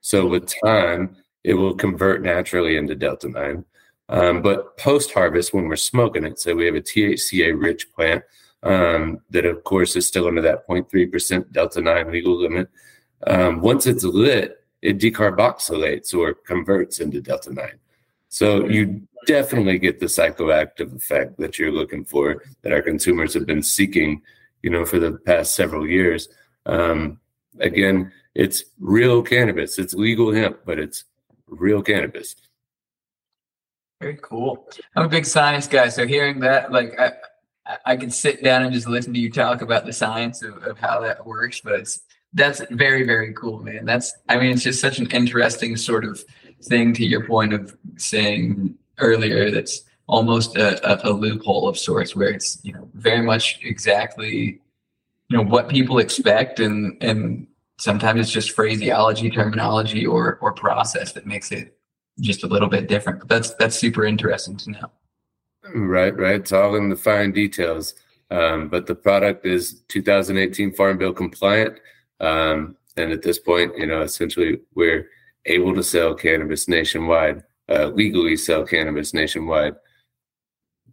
So 0.02 0.28
with 0.28 0.52
time, 0.64 1.16
it 1.44 1.54
will 1.54 1.76
convert 1.76 2.22
naturally 2.22 2.76
into 2.76 2.96
delta 2.96 3.30
9. 3.30 3.64
Um, 4.10 4.42
but 4.42 4.78
post 4.78 5.12
harvest, 5.12 5.54
when 5.54 5.68
we're 5.68 5.76
smoking 5.76 6.26
it, 6.26 6.40
so 6.40 6.56
we 6.56 6.66
have 6.66 6.76
a 6.76 6.82
THCA 6.82 7.62
rich 7.62 7.92
plant 7.94 8.24
um, 8.64 9.20
that, 9.30 9.46
of 9.46 9.64
course, 9.64 9.96
is 9.96 10.08
still 10.08 10.28
under 10.28 10.42
that 10.42 10.68
0.3% 10.68 11.52
delta 11.52 11.82
9 11.82 12.12
legal 12.12 12.38
limit. 12.38 12.70
Um, 13.26 13.62
once 13.62 13.88
it's 13.88 14.04
lit, 14.04 14.64
it 14.82 15.00
decarboxylates 15.00 16.14
or 16.14 16.34
converts 16.34 17.00
into 17.00 17.22
delta 17.22 17.52
9. 17.52 17.72
So 18.30 18.66
you 18.68 19.08
definitely 19.26 19.80
get 19.80 20.00
the 20.00 20.06
psychoactive 20.06 20.96
effect 20.96 21.38
that 21.40 21.58
you're 21.58 21.72
looking 21.72 22.06
for 22.06 22.44
that 22.62 22.74
our 22.74 22.82
consumers 22.82 23.34
have 23.34 23.46
been 23.46 23.64
seeking, 23.64 24.22
you 24.62 24.70
know, 24.70 24.86
for 24.86 25.00
the 25.00 25.14
past 25.14 25.56
several 25.56 25.88
years. 25.88 26.30
Um, 26.66 27.20
again, 27.60 28.12
it's 28.36 28.66
real 28.80 29.24
cannabis. 29.24 29.80
It's 29.80 29.94
legal 29.94 30.32
hemp, 30.32 30.60
but 30.66 30.78
it's 30.78 31.06
real 31.48 31.82
cannabis. 31.82 32.36
Very 34.00 34.20
cool. 34.22 34.70
I'm 34.96 35.06
a 35.06 35.10
big 35.10 35.26
science 35.26 35.68
guy, 35.68 35.90
so 35.90 36.06
hearing 36.06 36.40
that, 36.42 36.72
like, 36.72 37.00
I, 37.00 37.14
I- 37.86 37.98
can 37.98 38.12
sit 38.12 38.44
down 38.44 38.64
and 38.64 38.72
just 38.72 38.88
listen 38.88 39.14
to 39.14 39.20
you 39.20 39.32
talk 39.32 39.62
about 39.62 39.86
the 39.86 39.94
science 39.94 40.44
of, 40.44 40.64
of 40.64 40.78
how 40.78 41.02
that 41.02 41.26
works. 41.26 41.62
But 41.62 41.80
it's 41.80 42.02
that's 42.34 42.62
very, 42.72 43.04
very 43.04 43.34
cool, 43.34 43.60
man. 43.64 43.86
That's, 43.86 44.14
I 44.30 44.38
mean, 44.38 44.52
it's 44.52 44.64
just 44.64 44.82
such 44.82 45.00
an 45.00 45.10
interesting 45.12 45.78
sort 45.78 46.06
of 46.06 46.24
thing. 46.64 46.94
To 46.94 47.06
your 47.06 47.26
point 47.26 47.54
of 47.54 47.76
saying 47.98 48.76
earlier, 49.00 49.52
that's 49.52 49.84
almost 50.08 50.56
a, 50.58 51.08
a, 51.08 51.12
a 51.12 51.14
loophole 51.14 51.68
of 51.68 51.78
sorts, 51.78 52.16
where 52.16 52.30
it's 52.30 52.60
you 52.64 52.74
know 52.74 52.90
very 52.94 53.22
much 53.22 53.60
exactly 53.64 54.62
you 55.30 55.38
know 55.38 55.44
what 55.44 55.70
people 55.70 56.00
expect, 56.00 56.60
and 56.60 57.02
and 57.02 57.48
sometimes 57.80 58.22
it's 58.22 58.32
just 58.32 58.52
phraseology, 58.52 59.30
terminology, 59.30 60.06
or 60.06 60.38
or 60.42 60.54
process 60.54 61.14
that 61.14 61.26
makes 61.26 61.52
it 61.52 61.78
just 62.20 62.44
a 62.44 62.48
little 62.48 62.70
bit 62.70 62.88
different. 62.88 63.20
But 63.20 63.30
that's 63.30 63.54
that's 63.56 63.78
super 63.78 64.06
interesting 64.06 64.58
to 64.58 64.72
know. 64.72 64.92
Right, 65.74 66.16
right. 66.16 66.36
It's 66.36 66.52
all 66.52 66.76
in 66.76 66.90
the 66.90 66.96
fine 66.96 67.32
details. 67.32 67.94
Um, 68.30 68.68
but 68.68 68.88
the 68.88 68.96
product 68.96 69.46
is 69.46 69.82
2018 69.88 70.74
Farm 70.74 70.98
Bill 70.98 71.14
compliant. 71.14 71.80
Um, 72.20 72.76
and 72.96 73.12
at 73.12 73.22
this 73.22 73.40
point, 73.40 73.78
you 73.78 73.86
know, 73.86 74.02
essentially 74.02 74.60
we're 74.76 75.10
able 75.46 75.74
to 75.76 75.84
sell 75.84 76.14
cannabis 76.14 76.68
nationwide, 76.68 77.44
uh, 77.70 77.88
legally 77.88 78.36
sell 78.36 78.66
cannabis 78.66 79.14
nationwide. 79.14 79.76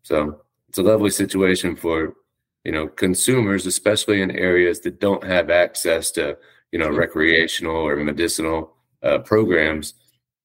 So 0.03 0.43
it's 0.69 0.79
a 0.79 0.83
lovely 0.83 1.11
situation 1.11 1.77
for 1.77 2.15
you 2.65 2.73
know 2.73 2.89
consumers, 2.89 3.67
especially 3.67 4.23
in 4.23 4.31
areas 4.31 4.81
that 4.81 5.01
don't 5.01 5.25
have 5.25 5.51
access 5.51 6.11
to 6.13 6.37
you 6.73 6.79
know 6.79 6.91
recreational 6.91 7.77
or 7.77 7.97
medicinal 7.97 8.75
uh, 9.03 9.19
programs. 9.19 9.95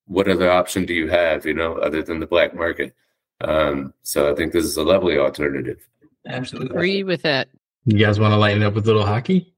What 0.06 0.28
other 0.28 0.50
option 0.50 0.86
do 0.86 0.94
you 0.94 1.08
have, 1.08 1.46
you 1.46 1.54
know, 1.54 1.76
other 1.76 2.02
than 2.02 2.20
the 2.20 2.26
black 2.26 2.56
market? 2.56 2.96
Um, 3.42 3.94
so 4.02 4.32
I 4.32 4.36
think 4.36 4.54
this 4.54 4.66
is 4.66 4.76
a 4.76 4.84
lovely 4.84 5.18
alternative. 5.18 5.88
Absolutely. 6.28 6.76
Agree 6.76 7.04
with 7.04 7.22
that. 7.22 7.50
You 7.86 7.98
guys 7.98 8.20
want 8.20 8.34
to 8.34 8.38
lighten 8.38 8.64
up 8.64 8.74
with 8.74 8.86
a 8.86 8.88
little 8.88 9.06
hockey? 9.06 9.54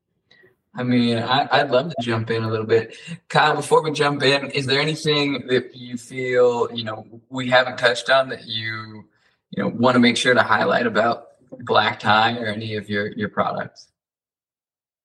I 0.73 0.83
mean, 0.83 1.17
I, 1.17 1.47
I'd 1.51 1.69
love 1.69 1.89
to 1.89 1.95
jump 2.01 2.31
in 2.31 2.43
a 2.43 2.47
little 2.47 2.65
bit. 2.65 2.95
Kyle, 3.27 3.55
before 3.55 3.83
we 3.83 3.91
jump 3.91 4.23
in, 4.23 4.49
is 4.51 4.65
there 4.65 4.79
anything 4.79 5.45
that 5.47 5.75
you 5.75 5.97
feel, 5.97 6.69
you 6.73 6.85
know, 6.85 7.05
we 7.29 7.49
haven't 7.49 7.77
touched 7.77 8.09
on 8.09 8.29
that 8.29 8.47
you, 8.47 9.03
you 9.49 9.63
know, 9.63 9.67
want 9.67 9.95
to 9.95 9.99
make 9.99 10.15
sure 10.15 10.33
to 10.33 10.43
highlight 10.43 10.87
about 10.87 11.27
Black 11.59 11.99
Tie 11.99 12.37
or 12.37 12.45
any 12.45 12.75
of 12.75 12.89
your 12.89 13.07
your 13.11 13.27
products? 13.27 13.89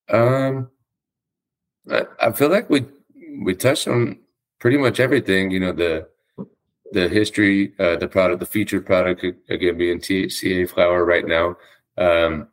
Um, 0.09 0.71
I, 1.91 2.07
I 2.21 2.33
feel 2.33 2.49
like 2.49 2.71
we 2.71 2.87
we 3.43 3.55
touched 3.55 3.89
on 3.89 4.19
pretty 4.61 4.77
much 4.77 5.01
everything. 5.01 5.51
You 5.51 5.61
know, 5.61 5.73
the 5.73 6.09
the 6.93 7.09
history, 7.09 7.75
uh, 7.81 7.97
the 7.97 8.07
product, 8.07 8.39
the 8.39 8.47
featured 8.47 8.87
product 8.87 9.25
again 9.49 9.77
being 9.77 9.99
THCA 9.99 10.71
flower 10.71 11.05
right 11.05 11.27
now. 11.27 11.57
Um, 11.99 12.49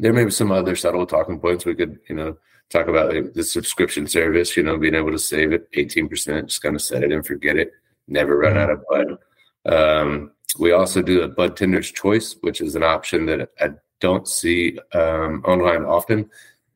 there 0.00 0.12
may 0.12 0.24
be 0.24 0.30
some 0.30 0.50
other 0.50 0.76
subtle 0.76 1.06
talking 1.06 1.38
points 1.38 1.64
we 1.64 1.74
could, 1.74 1.98
you 2.08 2.16
know, 2.16 2.36
talk 2.70 2.88
about 2.88 3.14
like 3.14 3.32
the 3.34 3.44
subscription 3.44 4.06
service. 4.06 4.56
You 4.56 4.62
know, 4.62 4.78
being 4.78 4.94
able 4.94 5.12
to 5.12 5.18
save 5.18 5.52
it 5.52 5.68
eighteen 5.74 6.08
percent, 6.08 6.48
just 6.48 6.62
kind 6.62 6.74
of 6.74 6.82
set 6.82 7.04
it 7.04 7.12
and 7.12 7.26
forget 7.26 7.56
it, 7.56 7.72
never 8.08 8.38
run 8.38 8.56
out 8.56 8.70
of 8.70 8.84
bud. 8.88 9.18
Um, 9.66 10.32
we 10.58 10.72
also 10.72 11.02
do 11.02 11.22
a 11.22 11.28
bud 11.28 11.56
tender's 11.56 11.92
choice, 11.92 12.36
which 12.40 12.60
is 12.60 12.74
an 12.74 12.82
option 12.82 13.26
that 13.26 13.50
I 13.60 13.70
don't 14.00 14.26
see 14.26 14.78
um, 14.94 15.44
online 15.44 15.84
often. 15.84 16.30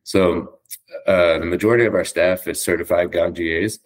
So 0.04 0.58
uh, 1.06 1.38
the 1.38 1.46
majority 1.46 1.86
of 1.86 1.94
our 1.94 2.04
staff 2.04 2.46
is 2.46 2.60
certified 2.60 3.10
ganjiers. 3.10 3.78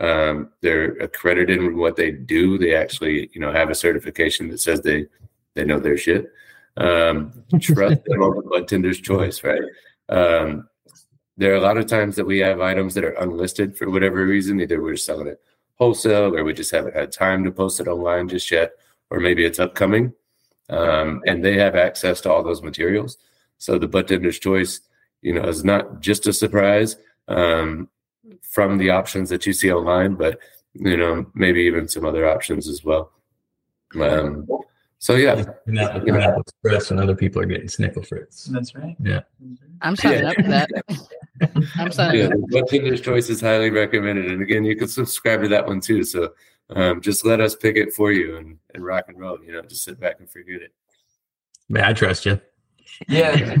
Um, 0.00 0.50
they're 0.60 0.92
accredited 0.98 1.58
in 1.58 1.76
what 1.76 1.96
they 1.96 2.10
do. 2.10 2.58
They 2.58 2.74
actually, 2.74 3.30
you 3.32 3.40
know, 3.40 3.52
have 3.52 3.70
a 3.70 3.74
certification 3.74 4.48
that 4.48 4.60
says 4.60 4.80
they 4.80 5.06
they 5.54 5.64
know 5.64 5.80
their 5.80 5.96
shit. 5.96 6.32
Um, 6.76 7.44
trust 7.60 8.04
them 8.04 8.22
over 8.22 8.42
bud 8.42 8.68
tender's 8.68 9.00
choice, 9.00 9.44
right? 9.44 9.62
Um, 10.08 10.68
there 11.36 11.52
are 11.52 11.56
a 11.56 11.60
lot 11.60 11.78
of 11.78 11.86
times 11.86 12.16
that 12.16 12.26
we 12.26 12.38
have 12.38 12.60
items 12.60 12.94
that 12.94 13.04
are 13.04 13.12
unlisted 13.12 13.76
for 13.76 13.90
whatever 13.90 14.24
reason. 14.24 14.60
Either 14.60 14.82
we're 14.82 14.96
selling 14.96 15.26
it 15.26 15.40
wholesale, 15.76 16.34
or 16.34 16.44
we 16.44 16.52
just 16.52 16.70
haven't 16.70 16.94
had 16.94 17.10
time 17.10 17.42
to 17.44 17.50
post 17.50 17.80
it 17.80 17.88
online 17.88 18.28
just 18.28 18.50
yet, 18.50 18.72
or 19.10 19.18
maybe 19.20 19.44
it's 19.44 19.58
upcoming. 19.58 20.12
Um, 20.70 21.22
and 21.26 21.44
they 21.44 21.58
have 21.58 21.74
access 21.74 22.20
to 22.22 22.32
all 22.32 22.42
those 22.42 22.62
materials. 22.62 23.18
So 23.58 23.78
the 23.78 23.88
bud 23.88 24.08
tender's 24.08 24.38
choice, 24.38 24.80
you 25.20 25.34
know, 25.34 25.44
is 25.44 25.64
not 25.64 26.00
just 26.00 26.26
a 26.26 26.32
surprise 26.32 26.96
um, 27.28 27.88
from 28.42 28.78
the 28.78 28.90
options 28.90 29.28
that 29.30 29.46
you 29.46 29.52
see 29.52 29.72
online, 29.72 30.14
but 30.14 30.38
you 30.74 30.96
know, 30.96 31.26
maybe 31.34 31.62
even 31.62 31.88
some 31.88 32.04
other 32.04 32.28
options 32.28 32.68
as 32.68 32.84
well. 32.84 33.12
Um, 34.00 34.46
so 35.04 35.16
yeah, 35.16 35.44
And 35.66 35.76
that 35.76 35.96
looking 35.96 36.16
at 36.16 36.38
Express 36.38 36.90
and 36.90 36.98
other 36.98 37.14
people 37.14 37.42
are 37.42 37.44
getting 37.44 37.66
snicklefritz. 37.66 38.46
That's 38.46 38.74
right. 38.74 38.96
Yeah. 38.98 39.20
I'm 39.82 39.96
signing 39.96 40.22
Yeah. 40.22 40.30
up 40.30 40.36
for 40.36 40.42
that. 40.44 40.70
I'm 41.76 41.92
signing 41.92 42.20
yeah, 42.20 42.26
up. 42.28 42.32
the 42.48 42.90
bud 42.90 43.02
choice 43.02 43.28
is 43.28 43.38
highly 43.38 43.68
recommended. 43.68 44.30
And 44.30 44.40
again, 44.40 44.64
you 44.64 44.74
can 44.76 44.88
subscribe 44.88 45.42
to 45.42 45.48
that 45.48 45.66
one 45.66 45.82
too. 45.82 46.04
So 46.04 46.32
um, 46.70 47.02
just 47.02 47.26
let 47.26 47.42
us 47.42 47.54
pick 47.54 47.76
it 47.76 47.92
for 47.92 48.12
you 48.12 48.38
and, 48.38 48.56
and 48.72 48.82
rock 48.82 49.04
and 49.08 49.20
roll. 49.20 49.36
You 49.44 49.52
know, 49.52 49.60
just 49.60 49.84
sit 49.84 50.00
back 50.00 50.20
and 50.20 50.30
forget 50.30 50.62
it. 50.62 50.72
Man, 51.68 51.84
I 51.84 51.92
trust 51.92 52.24
you. 52.24 52.40
Yeah, 53.08 53.34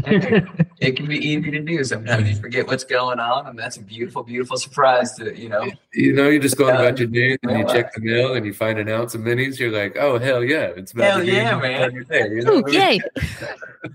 it 0.80 0.96
can 0.96 1.06
be 1.06 1.16
easy 1.18 1.50
to 1.50 1.60
do. 1.60 1.82
Sometimes 1.84 2.28
you 2.28 2.36
forget 2.36 2.66
what's 2.66 2.84
going 2.84 3.20
on, 3.20 3.46
and 3.46 3.58
that's 3.58 3.76
a 3.76 3.82
beautiful, 3.82 4.22
beautiful 4.22 4.56
surprise 4.56 5.12
to 5.14 5.38
you 5.38 5.48
know. 5.48 5.68
You 5.92 6.12
know, 6.12 6.28
you're 6.28 6.40
just 6.42 6.56
going 6.56 6.74
about 6.74 6.98
your 6.98 7.08
day 7.08 7.36
and 7.42 7.58
you 7.58 7.66
check 7.66 7.92
the 7.94 8.00
mail 8.00 8.34
and 8.34 8.44
you 8.46 8.52
find 8.54 8.78
an 8.78 8.88
ounce 8.88 9.14
of 9.14 9.20
minis. 9.22 9.58
You're 9.58 9.70
like, 9.72 9.96
oh 9.98 10.18
hell 10.18 10.42
yeah, 10.44 10.72
it's 10.76 10.92
about 10.92 11.04
Hell 11.04 11.18
to 11.20 11.26
be 11.26 11.32
yeah, 11.32 11.58
man. 11.58 11.92
you 11.94 12.42
know 12.42 12.52
Ooh, 12.54 12.62
what 12.62 12.76
I 12.76 12.90
mean? 12.90 13.00
yay. 13.00 13.00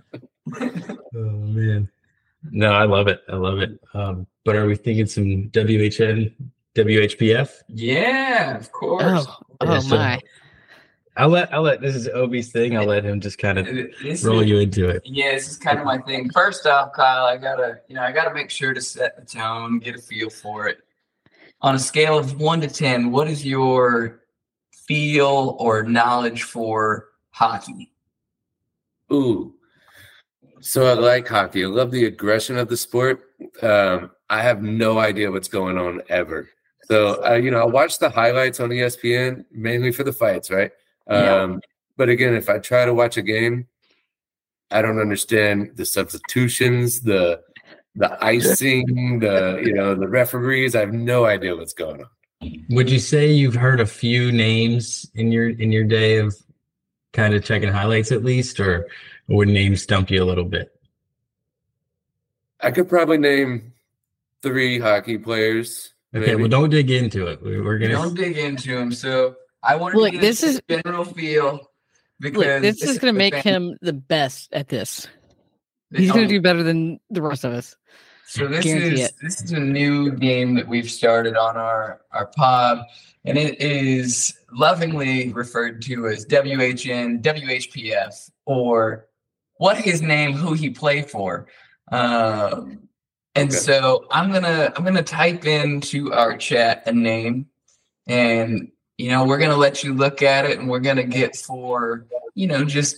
Oh 1.15 1.20
man. 1.20 1.89
No, 2.51 2.72
I 2.72 2.86
love 2.86 3.08
it. 3.08 3.22
I 3.27 3.36
love 3.36 3.60
it. 3.60 3.79
Um, 3.94 4.25
but 4.46 4.56
are 4.56 4.65
we 4.65 4.75
thinking 4.75 5.06
some 5.06 5.50
WHN, 5.50 6.34
WHPF? 6.75 7.51
Yeah, 7.68 8.56
of 8.58 8.72
course. 8.72 9.03
Oh, 9.27 9.38
Yeah, 9.62 9.68
oh 9.75 9.79
so- 9.79 9.96
my. 9.98 10.20
I'll 11.18 11.30
let 11.30 11.54
I'll 11.54 11.62
let 11.63 11.82
this 11.82 11.96
is 11.96 12.08
Obi's 12.08 12.51
thing. 12.51 12.78
I'll 12.78 12.86
let 12.86 13.04
him 13.04 13.20
just 13.20 13.38
kind 13.38 13.58
of 13.58 13.66
This 13.66 14.24
roll 14.24 14.39
is- 14.39 14.50
you 14.50 14.60
into 14.60 14.88
it. 14.89 15.01
Yeah, 15.06 15.32
this 15.34 15.50
is 15.50 15.58
kind 15.58 15.78
of 15.80 15.86
my 15.86 15.98
thing. 16.00 16.30
First 16.32 16.66
off, 16.66 16.94
Kyle, 16.94 17.25
I 17.25 17.36
gotta, 17.38 17.80
you 17.88 17.96
know, 17.96 18.01
I 18.01 18.12
gotta 18.12 18.34
make 18.34 18.50
sure 18.50 18.74
to 18.74 18.82
set 18.82 19.18
the 19.18 19.25
tone, 19.25 19.80
get 19.80 19.96
a 19.96 20.00
feel 20.00 20.30
for 20.30 20.68
it. 20.68 20.80
On 21.62 21.75
a 21.75 21.80
scale 21.80 22.18
of 22.18 22.39
one 22.39 22.62
to 22.62 22.68
ten, 22.70 23.12
what 23.12 23.28
is 23.28 23.46
your 23.46 24.22
feel 24.88 25.58
or 25.60 25.84
knowledge 25.84 26.44
for 26.44 27.10
hockey? 27.32 27.92
Ooh. 29.12 29.54
So 30.62 30.86
I 30.88 30.94
like 30.94 31.28
hockey. 31.28 31.63
I 31.63 31.68
love 31.68 31.92
the 31.92 32.06
aggression 32.06 32.58
of 32.58 32.70
the 32.70 32.78
sport. 32.78 33.22
Um, 33.62 34.12
I 34.30 34.42
have 34.42 34.62
no 34.62 35.00
idea 35.00 35.32
what's 35.32 35.48
going 35.48 35.78
on 35.78 36.01
ever. 36.10 36.50
So 36.84 37.24
uh, 37.25 37.34
you 37.34 37.51
know, 37.51 37.62
I 37.62 37.66
watch 37.66 38.00
the 38.00 38.10
highlights 38.10 38.60
on 38.60 38.70
ESPN 38.70 39.46
mainly 39.51 39.92
for 39.92 40.04
the 40.04 40.13
fights, 40.13 40.50
right? 40.50 40.72
Yeah. 41.10 41.42
Um, 41.42 41.62
but 41.98 42.10
again, 42.10 42.34
if 42.36 42.50
I 42.50 42.60
try 42.60 42.86
to 42.86 42.94
watch 42.94 43.18
a 43.18 43.22
game, 43.22 43.68
I 44.72 44.82
don't 44.82 45.00
understand 45.00 45.72
the 45.75 45.86
substitutions, 45.86 47.01
the 47.01 47.42
the 47.96 48.24
icing, 48.24 49.20
the 49.20 49.62
you 49.66 49.74
know, 49.74 49.96
the 49.96 50.08
referees. 50.08 50.75
I 50.75 50.82
have 50.82 50.94
no 50.94 51.25
idea 51.25 51.56
what's 51.56 51.74
going 51.74 52.01
on. 52.01 52.66
Would 52.70 52.89
you 52.89 53.00
say 53.00 53.32
you've 53.32 53.56
heard 53.56 53.80
a 53.82 53.86
few 53.86 54.32
names 54.32 55.10
in 55.16 55.32
your 55.32 55.50
in 55.50 55.72
your 55.72 55.84
day 55.84 56.18
of 56.18 56.36
kind 57.12 57.34
of 57.34 57.44
checking 57.44 57.70
highlights 57.70 58.12
at 58.12 58.24
least, 58.24 58.60
or 58.60 58.88
would 59.28 59.48
names 59.50 59.82
stump 59.82 60.10
you 60.12 60.24
a 60.24 60.25
little 60.25 60.46
bit? 60.46 60.72
I 62.62 62.72
could 62.72 62.88
probably 62.89 63.18
name 63.18 63.74
three 64.42 64.80
hockey 64.80 65.18
players. 65.18 65.94
Okay, 66.13 66.28
maybe. 66.28 66.36
well, 66.42 66.50
don't 66.50 66.70
dig 66.70 66.92
into 66.92 67.28
it. 67.28 67.42
We- 67.42 67.60
We're 67.62 67.78
gonna. 67.80 67.94
Don't 67.94 68.16
dig 68.16 68.38
into 68.38 68.78
him. 68.78 68.92
So 68.92 69.36
I 69.63 69.75
want 69.75 69.94
to 69.94 70.00
Look, 70.00 70.12
get 70.13 70.22
this 70.22 70.44
a 70.44 70.46
is- 70.48 70.62
general 70.70 71.06
feel 71.06 71.70
because 72.20 72.38
Look, 72.46 72.62
this 72.62 72.82
is 72.84 72.98
going 73.00 73.13
to 73.13 73.18
make 73.18 73.36
him 73.36 73.78
the 73.82 73.94
best 73.94 74.50
at 74.54 74.68
this. 74.68 75.08
He's 75.94 76.12
going 76.12 76.28
to 76.28 76.34
do 76.34 76.42
better 76.42 76.62
than 76.63 77.00
the 77.10 77.22
rest 77.22 77.44
of 77.46 77.54
us. 77.54 77.75
So 78.28 78.48
this 78.48 78.63
Guarantee 78.63 79.01
is 79.01 79.08
it. 79.10 79.13
this 79.24 79.42
is 79.42 79.51
a 79.54 79.60
new 79.60 80.12
game 80.12 80.54
that 80.56 80.68
we've 80.68 80.89
started 80.89 81.36
on 81.36 81.58
our 81.58 82.01
our 82.12 82.28
pod, 82.28 82.84
and 83.25 83.39
it 83.39 83.60
is 83.60 84.38
lovingly 84.54 85.34
referred 85.34 85.82
to 85.84 86.08
as 86.08 86.25
WHN, 86.28 87.24
WHPF, 87.24 88.30
or 88.46 89.08
what 89.56 89.78
his 89.78 90.04
name, 90.04 90.34
who 90.34 90.54
he 90.54 90.70
play 90.70 91.01
for. 91.01 91.48
Um, 91.92 92.88
and 93.34 93.50
Okay. 93.50 93.58
so 93.58 94.06
I'm 94.12 94.32
gonna 94.32 94.74
I'm 94.75 94.84
gonna 94.84 95.01
type 95.01 95.46
into 95.46 96.13
our 96.13 96.38
chat 96.38 96.84
a 96.86 96.92
name, 96.92 97.48
and 98.06 98.72
you 99.00 99.10
know 99.10 99.24
we're 99.24 99.38
gonna 99.38 99.56
let 99.56 99.82
you 99.82 99.94
look 99.94 100.22
at 100.22 100.44
it, 100.44 100.60
and 100.60 100.68
we're 100.70 100.82
gonna 100.82 101.06
get 101.06 101.34
for 101.34 102.06
you 102.36 102.48
know 102.48 102.65
just 102.65 102.98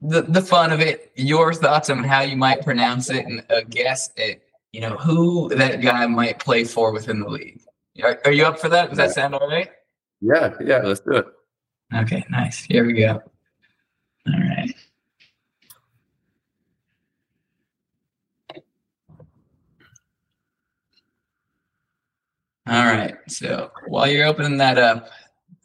the 0.00 0.22
the 0.22 0.40
fun 0.40 0.70
of 0.70 0.78
it, 0.80 1.10
your 1.16 1.52
thoughts 1.52 1.90
on 1.90 2.04
how 2.04 2.20
you 2.20 2.36
might 2.36 2.62
pronounce 2.62 3.10
it, 3.10 3.26
and 3.26 3.44
a 3.50 3.64
guess 3.64 4.10
at 4.16 4.40
you 4.72 4.80
know 4.80 4.96
who 4.96 5.48
that 5.56 5.80
guy 5.80 6.06
might 6.06 6.38
play 6.38 6.62
for 6.62 6.92
within 6.92 7.18
the 7.18 7.28
league. 7.28 7.60
Are, 8.00 8.20
are 8.24 8.30
you 8.30 8.44
up 8.44 8.60
for 8.60 8.68
that? 8.68 8.90
Does 8.90 8.98
that 8.98 9.10
sound 9.10 9.34
all 9.34 9.48
right? 9.48 9.72
Yeah, 10.20 10.54
yeah, 10.60 10.78
let's 10.78 11.00
do 11.00 11.16
it. 11.16 11.26
Okay, 11.92 12.24
nice. 12.30 12.62
Here 12.62 12.86
we 12.86 12.92
go. 12.92 13.20
All 14.28 14.40
right. 14.40 14.72
All 22.68 22.84
right. 22.84 23.16
So 23.28 23.70
while 23.88 24.06
you're 24.08 24.26
opening 24.26 24.58
that 24.58 24.78
up, 24.78 25.08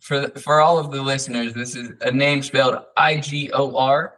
for 0.01 0.29
for 0.29 0.61
all 0.61 0.79
of 0.79 0.91
the 0.91 1.01
listeners, 1.01 1.53
this 1.53 1.75
is 1.75 1.91
a 2.01 2.11
name 2.11 2.41
spelled 2.41 2.83
I 2.95 3.17
G 3.17 3.51
O 3.51 3.75
R 3.75 4.15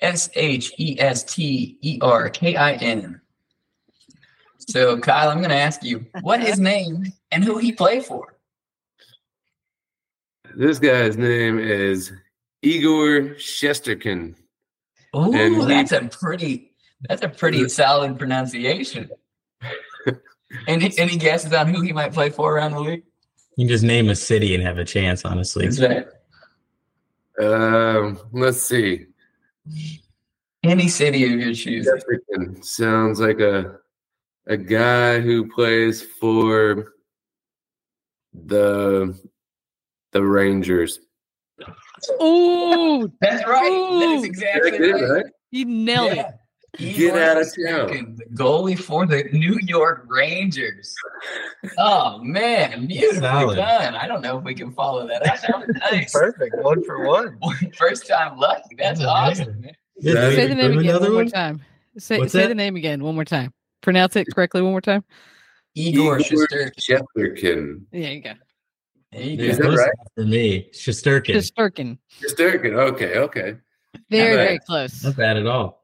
S 0.00 0.30
H 0.34 0.72
E 0.78 0.96
S 0.98 1.24
T 1.24 1.78
E 1.82 1.98
R 2.00 2.30
K 2.30 2.56
I 2.56 2.72
N. 2.74 3.20
So 4.58 4.98
Kyle, 4.98 5.30
I'm 5.30 5.38
going 5.38 5.50
to 5.50 5.56
ask 5.56 5.82
you 5.82 6.06
what 6.22 6.40
his 6.40 6.58
name 6.60 7.06
and 7.32 7.42
who 7.44 7.58
he 7.58 7.72
play 7.72 8.00
for. 8.00 8.36
This 10.54 10.78
guy's 10.78 11.16
name 11.16 11.58
is 11.58 12.12
Igor 12.62 13.34
Shesterkin. 13.36 14.34
He- 15.32 15.38
that's 15.66 15.92
a 15.92 16.08
pretty 16.08 16.72
that's 17.08 17.22
a 17.22 17.28
pretty 17.28 17.68
solid 17.68 18.18
pronunciation. 18.18 19.10
any 20.66 20.92
any 20.98 21.16
guesses 21.16 21.52
on 21.52 21.72
who 21.72 21.80
he 21.80 21.92
might 21.92 22.12
play 22.12 22.30
for 22.30 22.54
around 22.54 22.72
the 22.72 22.80
league? 22.80 23.02
You 23.56 23.64
can 23.66 23.68
just 23.68 23.84
name 23.84 24.08
a 24.08 24.16
city 24.16 24.54
and 24.54 24.62
have 24.64 24.78
a 24.78 24.84
chance. 24.84 25.24
Honestly, 25.24 25.66
Is 25.66 25.76
that 25.78 26.22
Um, 27.40 28.18
let's 28.32 28.60
see. 28.62 29.06
Any 30.62 30.88
city 30.88 31.24
of 31.24 31.30
your 31.40 31.54
choosing. 31.54 32.62
Sounds 32.62 33.20
like 33.20 33.40
a 33.40 33.76
a 34.46 34.56
guy 34.56 35.20
who 35.20 35.48
plays 35.50 36.02
for 36.02 36.94
the 38.34 39.18
the 40.12 40.22
Rangers. 40.24 41.00
Oh, 42.18 43.10
That's 43.20 43.46
right. 43.46 43.98
That's 44.00 44.24
exactly 44.24 44.70
Did 44.72 44.80
it, 44.82 44.92
right. 44.94 45.10
right? 45.10 45.24
you 45.50 45.64
nailed 45.66 46.12
it. 46.12 46.26
Yeah. 46.78 46.92
Get 46.92 47.00
Igor 47.00 47.18
out 47.22 47.36
of 47.38 47.46
Shesterkin, 47.48 48.16
The 48.16 48.24
goalie 48.34 48.78
for 48.78 49.04
the 49.06 49.24
New 49.32 49.58
York 49.62 50.04
Rangers. 50.08 50.94
Oh 51.78 52.18
man, 52.22 52.86
beautifully 52.86 53.20
Solid. 53.20 53.56
done. 53.56 53.94
I 53.96 54.06
don't 54.06 54.22
know 54.22 54.38
if 54.38 54.44
we 54.44 54.54
can 54.54 54.72
follow 54.72 55.06
that. 55.08 55.26
up. 55.26 55.40
That 55.40 55.66
was 55.66 55.76
nice. 55.92 56.12
Perfect. 56.12 56.56
One 56.62 56.84
for 56.84 57.06
one. 57.06 57.38
First 57.76 58.06
time 58.06 58.38
lucky. 58.38 58.76
That's 58.78 59.00
Oh, 59.02 59.08
awesome. 59.08 59.60
man. 59.60 59.72
Yeah, 59.98 60.12
Say 60.14 60.30
do 60.30 60.36
Say 60.36 60.42
we 60.42 60.48
the 60.48 60.54
name 60.54 60.78
again 60.78 60.90
another 60.90 61.06
one 61.06 61.12
more 61.14 61.24
time. 61.24 61.62
Say 61.98 62.18
What's 62.18 62.32
say 62.32 62.42
that? 62.42 62.48
the 62.48 62.54
name 62.54 62.76
again 62.76 63.02
one 63.02 63.14
more 63.16 63.24
time. 63.24 63.52
Pronounce 63.82 64.14
it 64.16 64.26
correctly 64.32 64.62
one 64.62 64.70
more 64.72 64.80
time. 64.80 65.04
Igor 65.74 66.18
Shesterkin. 66.18 66.70
Shesterkin. 66.80 67.80
There 67.90 68.00
you 68.12 68.20
go. 68.20 68.32
There 69.12 69.22
you 69.22 69.30
Yeah, 69.30 69.36
go. 69.36 69.50
Is 69.50 69.58
that 69.58 69.76
right? 69.76 69.90
For 70.14 70.24
me, 70.24 70.70
Shosturkin. 70.72 71.34
Shesterkin. 71.34 71.98
Shesterkin. 72.22 72.72
Okay, 72.92 73.18
okay. 73.18 73.56
Very, 74.08 74.36
bad. 74.36 74.46
very 74.46 74.58
close. 74.60 75.02
Not 75.04 75.16
bad 75.16 75.36
at 75.36 75.46
all. 75.46 75.79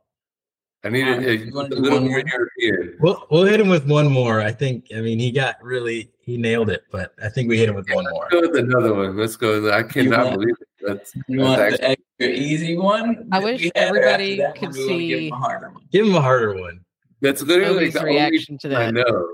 I 0.86 0.90
need 0.90 1.02
Alright, 1.08 1.26
a, 1.26 1.36
you 1.36 1.52
a 1.52 1.54
little 1.54 1.82
more 1.82 2.00
more? 2.00 2.22
European. 2.26 2.96
We'll 3.00 3.26
we'll 3.30 3.44
hit 3.44 3.60
him 3.60 3.68
with 3.68 3.86
one 3.86 4.10
more. 4.10 4.40
I 4.40 4.52
think. 4.52 4.86
I 4.96 5.00
mean, 5.00 5.18
he 5.18 5.30
got 5.32 5.56
really 5.62 6.10
he 6.20 6.36
nailed 6.36 6.70
it, 6.70 6.84
but 6.90 7.12
I 7.22 7.28
think 7.28 7.48
we 7.48 7.58
hit 7.58 7.68
him 7.68 7.74
with 7.74 7.88
one 7.90 8.04
more. 8.10 8.28
Let's 8.30 8.32
go 8.32 8.40
with 8.52 8.56
another 8.56 8.94
one. 8.94 9.16
Let's 9.16 9.36
go. 9.36 9.60
With, 9.62 9.72
I 9.72 9.82
cannot 9.82 10.26
want- 10.26 10.40
believe 10.40 10.54
it. 10.60 10.68
That's, 10.86 11.14
You 11.26 11.38
that's 11.38 11.48
want 11.48 11.60
actually, 11.60 11.76
the 11.78 11.88
extra 11.90 12.28
easy 12.44 12.76
one? 12.78 13.28
I 13.32 13.40
wish 13.40 13.60
we 13.62 13.72
had, 13.74 13.90
or 13.92 13.96
after 13.96 14.02
everybody 14.04 14.36
that 14.36 14.54
could 14.54 14.68
one, 14.68 14.86
we 14.86 15.08
give 15.08 15.18
see- 15.18 15.26
him 15.28 15.32
a 15.32 15.36
harder 15.36 15.70
one? 15.70 15.82
Give 15.90 16.06
him 16.06 16.14
a 16.14 16.20
harder 16.20 16.54
one. 16.54 16.80
that's 17.20 17.42
literally 17.42 17.70
Nobody's 17.90 17.94
the 17.94 18.00
only 18.00 18.12
reaction 18.12 18.58
to 18.58 18.68
that. 18.68 18.82
I 18.82 18.90
know 18.92 19.28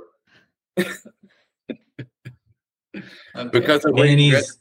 Okay. 3.34 3.48
because 3.58 3.84
of 3.84 3.94
Wayne 3.94 4.10
Annie's. 4.12 4.34
Gretzky. 4.34 4.56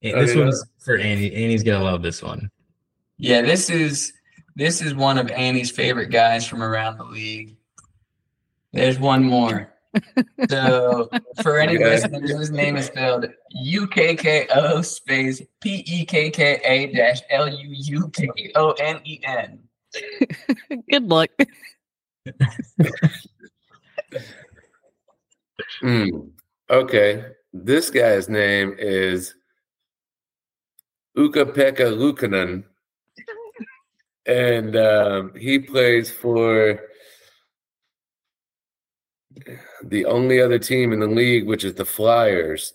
Yeah, 0.00 0.12
Oh, 0.16 0.20
this 0.26 0.34
yeah. 0.34 0.42
one's 0.44 0.64
for 0.84 0.96
Annie. 0.98 1.32
Annie's 1.34 1.62
gonna 1.62 1.82
love 1.84 2.02
this 2.02 2.22
one. 2.22 2.50
Yeah, 3.16 3.42
this 3.42 3.70
is 3.70 4.12
this 4.56 4.80
is 4.82 4.94
one 4.94 5.18
of 5.18 5.30
Annie's 5.30 5.70
favorite 5.70 6.10
guys 6.10 6.46
from 6.46 6.62
around 6.62 6.98
the 6.98 7.04
league. 7.04 7.56
There's 8.72 8.98
one 8.98 9.24
more. 9.24 9.70
So 10.50 11.08
for 11.40 11.60
any 11.60 11.76
Okay. 11.76 11.84
listeners, 11.84 12.36
his 12.36 12.50
name 12.50 12.76
is 12.76 12.86
spelled 12.86 13.26
U 13.62 13.86
K 13.86 14.16
K 14.16 14.48
O 14.52 14.82
space 14.82 15.40
P 15.60 15.84
E 15.86 16.04
K 16.04 16.30
K 16.30 16.60
A 16.64 16.92
dash 16.92 17.20
L 17.30 17.48
U 17.48 17.68
U 17.70 18.08
K 18.12 18.28
O 18.56 18.72
N 18.72 19.00
E 19.04 19.20
N. 19.22 19.60
Good 20.90 21.08
luck. 21.08 21.30
Hmm. 25.80 26.08
Okay, 26.70 27.24
this 27.52 27.90
guy's 27.90 28.28
name 28.28 28.74
is 28.78 29.34
Ukapeka 31.16 31.92
Lukanen, 31.96 32.64
and 34.26 34.76
um, 34.76 35.32
he 35.34 35.58
plays 35.58 36.10
for 36.10 36.80
the 39.82 40.04
only 40.06 40.40
other 40.40 40.58
team 40.58 40.92
in 40.92 41.00
the 41.00 41.06
league, 41.06 41.46
which 41.46 41.64
is 41.64 41.74
the 41.74 41.84
Flyers. 41.84 42.72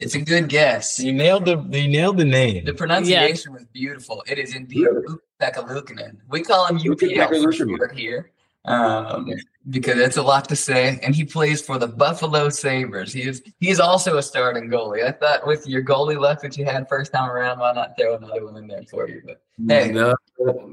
It's 0.00 0.14
a 0.14 0.20
good 0.20 0.48
guess. 0.48 0.98
You 0.98 1.12
nailed 1.12 1.44
the 1.44 1.56
you 1.70 1.88
nailed 1.88 2.16
the 2.16 2.24
name. 2.24 2.64
The 2.64 2.74
pronunciation 2.74 3.52
was 3.52 3.64
beautiful. 3.72 4.24
It 4.26 4.38
is 4.38 4.54
indeed 4.54 4.86
Really? 4.86 5.06
Ukko-Pekka 5.06 5.68
Luukkonen. 5.68 6.16
We 6.28 6.42
call 6.42 6.66
him 6.66 6.78
UPL 6.78 7.78
for 7.78 7.94
here 7.94 8.32
um, 8.64 9.30
because 9.70 9.98
it's 9.98 10.16
a 10.16 10.22
lot 10.22 10.48
to 10.48 10.56
say. 10.56 10.98
And 11.02 11.14
he 11.14 11.24
plays 11.24 11.60
for 11.62 11.78
the 11.78 11.88
Buffalo 11.88 12.48
Sabres. 12.48 13.12
He 13.12 13.22
is 13.22 13.42
he 13.60 13.70
is 13.70 13.80
also 13.80 14.16
a 14.18 14.22
starting 14.22 14.68
goalie. 14.68 15.04
I 15.04 15.12
thought 15.12 15.46
with 15.46 15.66
your 15.66 15.82
goalie 15.82 16.18
luck 16.18 16.40
that 16.42 16.56
you 16.56 16.64
had 16.64 16.88
first 16.88 17.12
time 17.12 17.30
around, 17.30 17.58
why 17.58 17.72
not 17.72 17.96
throw 17.98 18.16
another 18.16 18.44
one 18.44 18.56
in 18.56 18.66
there 18.66 18.82
for 18.90 19.08
you? 19.08 19.22
But 19.24 19.40
Hey. 19.68 19.92
No, 19.92 20.16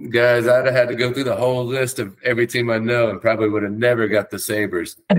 guys, 0.10 0.48
I'd 0.48 0.66
have 0.66 0.74
had 0.74 0.88
to 0.88 0.96
go 0.96 1.14
through 1.14 1.26
the 1.26 1.36
whole 1.36 1.64
list 1.64 2.00
of 2.00 2.18
every 2.24 2.48
team 2.48 2.72
I 2.72 2.80
know, 2.80 3.12
and 3.12 3.22
probably 3.22 3.48
would 3.48 3.62
have 3.62 3.74
never 3.74 4.08
got 4.08 4.32
the 4.32 4.40
Sabres. 4.40 4.96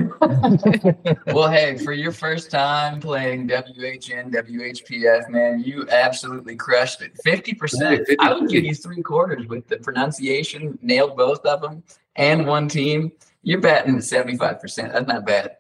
well, 1.29 1.49
hey, 1.49 1.79
for 1.79 1.93
your 1.93 2.11
first 2.11 2.51
time 2.51 2.99
playing 2.99 3.47
WHN, 3.47 4.33
WHPF, 4.33 5.29
man, 5.31 5.63
you 5.63 5.87
absolutely 5.91 6.57
crushed 6.57 7.03
it. 7.03 7.13
50%. 7.25 8.17
I 8.19 8.33
would 8.33 8.51
give 8.51 8.65
you 8.65 8.75
three 8.75 9.01
quarters 9.01 9.47
with 9.47 9.69
the 9.69 9.77
pronunciation, 9.77 10.77
nailed 10.83 11.17
both 11.17 11.47
of 11.47 11.63
them, 11.63 11.85
and 12.17 12.47
one 12.47 12.69
team. 12.69 13.13
You're 13.43 13.61
batting 13.61 13.97
at 13.97 14.03
75%. 14.03 14.93
That's 14.93 15.07
not 15.09 15.27
bad. 15.27 15.57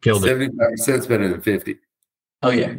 Killed 0.00 0.24
it. 0.24 0.28
Seventy-five 0.28 0.70
percent 0.70 1.08
better 1.08 1.28
than 1.28 1.42
fifty. 1.42 1.76
Oh, 2.42 2.48
yeah. 2.50 2.72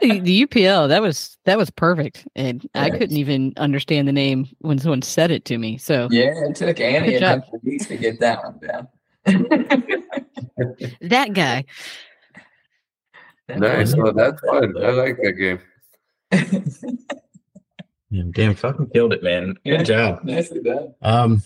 The, 0.00 0.20
the 0.20 0.46
UPL 0.46 0.88
that 0.88 1.00
was 1.02 1.36
that 1.44 1.56
was 1.58 1.70
perfect, 1.70 2.26
and 2.36 2.66
I 2.74 2.86
Yes. 2.88 2.98
couldn't 2.98 3.16
even 3.16 3.52
understand 3.58 4.08
the 4.08 4.12
name 4.12 4.46
when 4.60 4.78
someone 4.78 5.02
said 5.02 5.30
it 5.30 5.44
to 5.46 5.58
me. 5.58 5.76
So 5.78 6.08
yeah, 6.10 6.32
it 6.48 6.56
took 6.56 6.80
Annie 6.80 7.08
Good 7.08 7.16
a 7.16 7.20
job. 7.20 7.40
couple 7.44 7.58
of 7.58 7.64
weeks 7.64 7.86
to 7.86 7.96
get 7.98 8.18
that 8.20 8.42
one 8.42 8.58
down. 8.60 8.88
that 11.02 11.32
guy. 11.34 11.64
Nice. 13.48 13.94
Well, 13.94 14.12
that's 14.14 14.40
fun. 14.40 14.74
I 14.82 14.90
like 14.90 15.18
that 15.22 15.32
game. 15.32 15.60
Yeah, 18.14 18.22
damn, 18.30 18.54
fucking 18.54 18.90
killed 18.90 19.12
it, 19.12 19.24
man. 19.24 19.54
Good 19.64 19.72
Yeah. 19.72 19.82
job. 19.82 20.22
Nicely 20.24 20.62
done. 20.62 20.94
Um, 21.02 21.42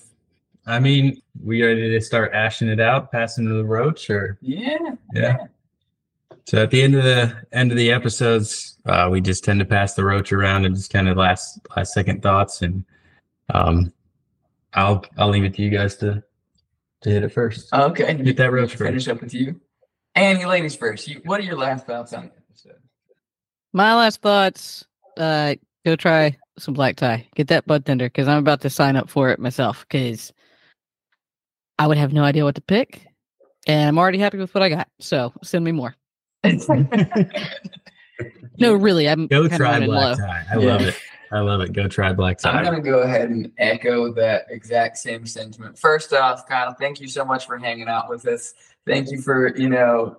I 0.66 0.78
mean, 0.80 1.22
we 1.42 1.62
ready 1.64 1.88
to 1.90 2.00
start 2.02 2.34
ashing 2.34 2.68
it 2.68 2.78
out, 2.78 3.10
passing 3.10 3.46
to 3.46 3.54
the 3.54 3.64
roach, 3.64 4.10
or 4.10 4.36
Yeah. 4.42 4.76
yeah. 5.14 5.36
So 6.44 6.62
at 6.62 6.70
the 6.70 6.82
end 6.82 6.94
of 6.94 7.04
the 7.04 7.34
end 7.52 7.70
of 7.70 7.78
the 7.78 7.90
episodes, 7.90 8.76
uh, 8.84 9.08
we 9.10 9.22
just 9.22 9.44
tend 9.44 9.60
to 9.60 9.64
pass 9.64 9.94
the 9.94 10.04
roach 10.04 10.30
around 10.30 10.66
and 10.66 10.74
just 10.76 10.92
kind 10.92 11.08
of 11.08 11.16
last 11.16 11.58
last 11.74 11.94
second 11.94 12.22
thoughts, 12.22 12.60
and 12.60 12.84
um, 13.54 13.90
I'll 14.74 15.02
I'll 15.16 15.28
leave 15.30 15.44
it 15.44 15.54
to 15.54 15.62
you 15.62 15.70
guys 15.70 15.96
to 15.96 16.22
to 17.00 17.10
hit 17.10 17.22
it 17.22 17.30
first. 17.32 17.72
Okay. 17.72 18.12
Get 18.14 18.36
that 18.36 18.52
roach 18.52 18.72
first. 18.72 18.82
Finish 18.90 19.08
up 19.08 19.22
with 19.22 19.32
you. 19.32 19.58
Annie, 20.14 20.44
ladies 20.44 20.76
first. 20.76 21.08
You, 21.08 21.22
what 21.24 21.40
are 21.40 21.44
your 21.44 21.56
last 21.56 21.86
thoughts 21.86 22.12
on 22.12 22.24
the 22.24 22.32
episode? 22.50 22.80
My 23.72 23.94
last 23.94 24.20
thoughts. 24.20 24.84
Uh, 25.16 25.54
go 25.84 25.96
try 25.96 26.36
some 26.62 26.74
black 26.74 26.96
tie. 26.96 27.26
Get 27.34 27.48
that 27.48 27.66
bud 27.66 27.84
tender 27.86 28.06
because 28.06 28.28
I'm 28.28 28.38
about 28.38 28.60
to 28.62 28.70
sign 28.70 28.96
up 28.96 29.08
for 29.10 29.30
it 29.30 29.38
myself 29.38 29.84
because 29.88 30.32
I 31.78 31.86
would 31.86 31.98
have 31.98 32.12
no 32.12 32.22
idea 32.24 32.44
what 32.44 32.54
to 32.56 32.60
pick, 32.60 33.06
and 33.66 33.88
I'm 33.88 33.98
already 33.98 34.18
happy 34.18 34.38
with 34.38 34.54
what 34.54 34.62
I 34.62 34.68
got. 34.68 34.88
So 35.00 35.32
send 35.42 35.64
me 35.64 35.72
more. 35.72 35.94
No, 38.60 38.74
really, 38.74 39.08
I'm 39.08 39.28
Go 39.28 39.46
try 39.46 39.78
black 39.86 40.18
low. 40.18 40.26
tie. 40.26 40.42
I 40.50 40.56
Yeah. 40.56 40.66
love 40.66 40.82
it. 40.82 40.96
I 41.30 41.38
love 41.40 41.60
it. 41.60 41.72
Go 41.72 41.86
try 41.86 42.12
black 42.12 42.38
tie. 42.38 42.50
I'm 42.50 42.64
going 42.64 42.82
to 42.82 42.82
go 42.82 43.00
ahead 43.02 43.30
and 43.30 43.52
echo 43.58 44.12
that 44.14 44.46
exact 44.50 44.98
same 44.98 45.26
sentiment. 45.26 45.78
First 45.78 46.12
off, 46.12 46.48
Kyle, 46.48 46.74
thank 46.74 47.00
you 47.00 47.06
so 47.06 47.24
much 47.24 47.46
for 47.46 47.56
hanging 47.58 47.86
out 47.86 48.08
with 48.08 48.26
us. 48.26 48.54
Thank 48.86 49.10
you 49.12 49.20
for, 49.20 49.56
you 49.56 49.68
know, 49.68 50.16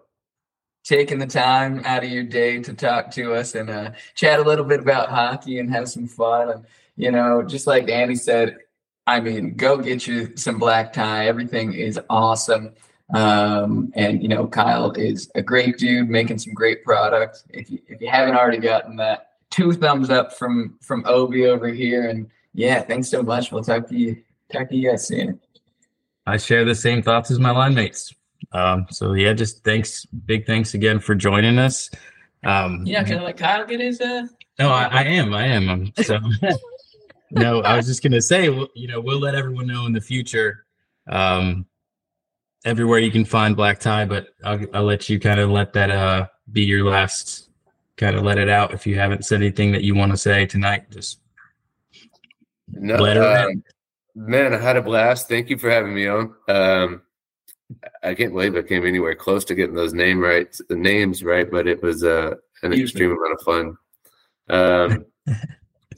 taking 0.90 1.20
the 1.20 1.28
time 1.28 1.84
out 1.86 2.04
of 2.04 2.10
your 2.10 2.24
day 2.24 2.60
to 2.60 2.74
talk 2.74 3.12
to 3.12 3.32
us 3.36 3.54
and 3.54 3.70
uh, 3.70 3.92
chat 4.16 4.40
a 4.40 4.44
little 4.44 4.66
bit 4.66 4.80
about 4.80 5.10
hockey 5.10 5.60
and 5.60 5.70
have 5.70 5.88
some 5.88 6.08
fun. 6.08 6.50
And, 6.50 6.66
you 6.96 7.12
know, 7.12 7.44
just 7.44 7.68
like 7.68 7.88
Annie 7.92 8.16
said, 8.16 8.58
I 9.06 9.20
mean, 9.20 9.56
go 9.56 9.78
get 9.78 10.08
you 10.08 10.36
some 10.36 10.58
black 10.58 10.92
tie. 10.92 11.28
Everything 11.28 11.74
is 11.74 12.00
awesome. 12.10 12.74
Um, 13.14 13.92
and, 13.96 14.24
you 14.24 14.30
know, 14.30 14.48
Kyle 14.48 14.92
is 14.94 15.30
a 15.36 15.44
great 15.44 15.78
dude 15.78 16.10
making 16.10 16.40
some 16.40 16.56
great 16.56 16.84
product. 16.84 17.44
If 17.50 17.70
you, 17.70 17.80
if 17.88 18.02
you 18.02 18.10
haven't 18.10 18.36
already 18.36 18.58
gotten 18.58 18.96
that, 18.96 19.34
two 19.52 19.74
thumbs 19.74 20.10
up 20.10 20.34
from 20.34 20.78
from 20.82 21.04
Obi 21.06 21.46
over 21.46 21.68
here. 21.68 22.10
And 22.10 22.32
yeah, 22.56 22.82
thanks 22.82 23.10
so 23.10 23.22
much. 23.22 23.52
We'll 23.52 23.64
talk 23.64 23.88
to 23.90 23.96
you 23.96 24.24
talk 24.52 24.70
to 24.70 24.76
you 24.76 24.90
guys 24.90 25.08
soon. 25.08 25.40
I 26.26 26.38
share 26.38 26.66
the 26.66 26.76
same 26.76 27.04
thoughts 27.04 27.30
as 27.30 27.40
my 27.40 27.52
line 27.52 27.76
mates. 27.76 28.14
Um, 28.52 28.88
so 28.90 29.14
yeah, 29.14 29.34
just 29.34 29.64
thanks, 29.64 30.06
big 30.06 30.46
thanks 30.46 30.74
again 30.74 31.00
for 31.00 31.16
joining 31.16 31.60
us. 31.60 31.90
Um, 32.44 32.84
Yeah, 32.86 33.04
can 33.04 33.20
I 33.20 33.24
let 33.24 33.38
Kyle 33.38 33.66
get 33.66 33.80
his 33.80 34.00
uh 34.02 34.28
no, 34.58 34.70
I, 34.72 34.84
I 34.86 35.04
am, 35.04 35.34
I 35.34 35.46
am. 35.46 35.70
Um, 35.70 35.94
so 36.04 36.20
no, 37.32 37.62
I 37.62 37.78
was 37.78 37.86
just 37.86 38.04
gonna 38.04 38.22
say, 38.22 38.46
you 38.46 38.88
know, 38.88 39.00
we'll 39.00 39.20
let 39.20 39.36
everyone 39.36 39.68
know 39.68 39.86
in 39.86 39.94
the 39.94 40.02
future, 40.02 40.66
um, 41.08 41.66
everywhere 42.66 43.00
you 43.00 43.12
can 43.12 43.24
find 43.26 43.56
black 43.56 43.80
tie, 43.80 44.06
but 44.06 44.30
I'll, 44.44 44.60
I'll 44.74 44.84
let 44.84 45.10
you 45.10 45.20
kind 45.20 45.40
of 45.40 45.50
let 45.50 45.74
that 45.74 45.92
uh 45.92 46.28
be 46.52 46.64
your 46.64 46.84
last, 46.90 47.50
kind 47.98 48.16
of 48.16 48.24
let 48.24 48.38
it 48.38 48.50
out. 48.50 48.74
If 48.74 48.88
you 48.88 48.96
haven't 48.98 49.26
said 49.26 49.42
anything 49.42 49.72
that 49.74 49.84
you 49.84 49.96
want 49.96 50.12
to 50.12 50.18
say 50.18 50.46
tonight, 50.46 50.90
just 50.92 51.20
No, 52.72 52.96
let 52.96 53.18
her 53.18 53.46
um, 53.46 53.50
in. 53.52 53.64
man, 54.16 54.54
I 54.54 54.58
had 54.58 54.78
a 54.78 54.82
blast. 54.82 55.30
Thank 55.30 55.50
you 55.50 55.58
for 55.58 55.70
having 55.70 55.94
me 55.94 56.08
on. 56.08 56.34
Um, 56.48 57.02
I 58.04 58.16
can't 58.16 58.34
believe 58.34 58.56
I 58.56 58.62
came 58.62 58.86
anywhere 58.86 59.16
close 59.16 59.46
to 59.46 59.56
getting 59.56 59.76
those 59.76 59.94
name 59.94 60.20
right, 60.20 60.56
the 60.70 60.76
names 60.76 61.24
right, 61.24 61.50
but 61.50 61.68
it 61.68 61.82
was 61.82 62.04
uh, 62.04 62.36
an 62.64 62.74
extreme 62.74 63.12
amount 63.12 63.34
of 63.34 63.42
fun. 63.42 63.78
Um, 64.50 65.06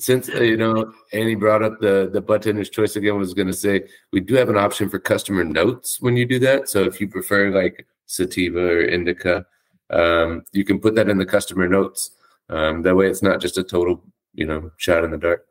Since 0.02 0.30
uh, 0.30 0.42
you 0.42 0.58
know 0.58 0.92
Annie 1.14 1.36
brought 1.36 1.62
up 1.62 1.80
the 1.80 2.10
the 2.12 2.22
bud 2.22 2.42
tender's 2.42 2.72
choice 2.72 2.96
again, 2.96 3.20
was 3.20 3.36
going 3.36 3.48
to 3.48 3.54
say 3.54 3.84
we 4.12 4.20
do 4.20 4.34
have 4.34 4.50
an 4.50 4.58
option 4.58 4.90
for 4.90 4.98
customer 4.98 5.44
notes 5.44 6.02
when 6.02 6.18
you 6.18 6.26
do 6.26 6.40
that. 6.40 6.70
So 6.70 6.84
if 6.86 7.00
you 7.00 7.08
prefer 7.08 7.52
like 7.52 7.86
sativa 8.08 8.60
or 8.60 8.82
indica, 8.82 9.46
um, 9.92 10.44
you 10.54 10.66
can 10.66 10.80
put 10.80 10.96
that 10.96 11.08
in 11.08 11.20
the 11.20 11.26
customer 11.26 11.68
notes. 11.68 12.12
Um, 12.50 12.82
that 12.82 12.96
way, 12.96 13.10
it's 13.10 13.22
not 13.22 13.40
just 13.40 13.60
a 13.60 13.64
total 13.64 14.04
you 14.34 14.48
know 14.48 14.72
shot 14.78 15.04
in 15.04 15.12
the 15.12 15.20
dark. 15.20 15.46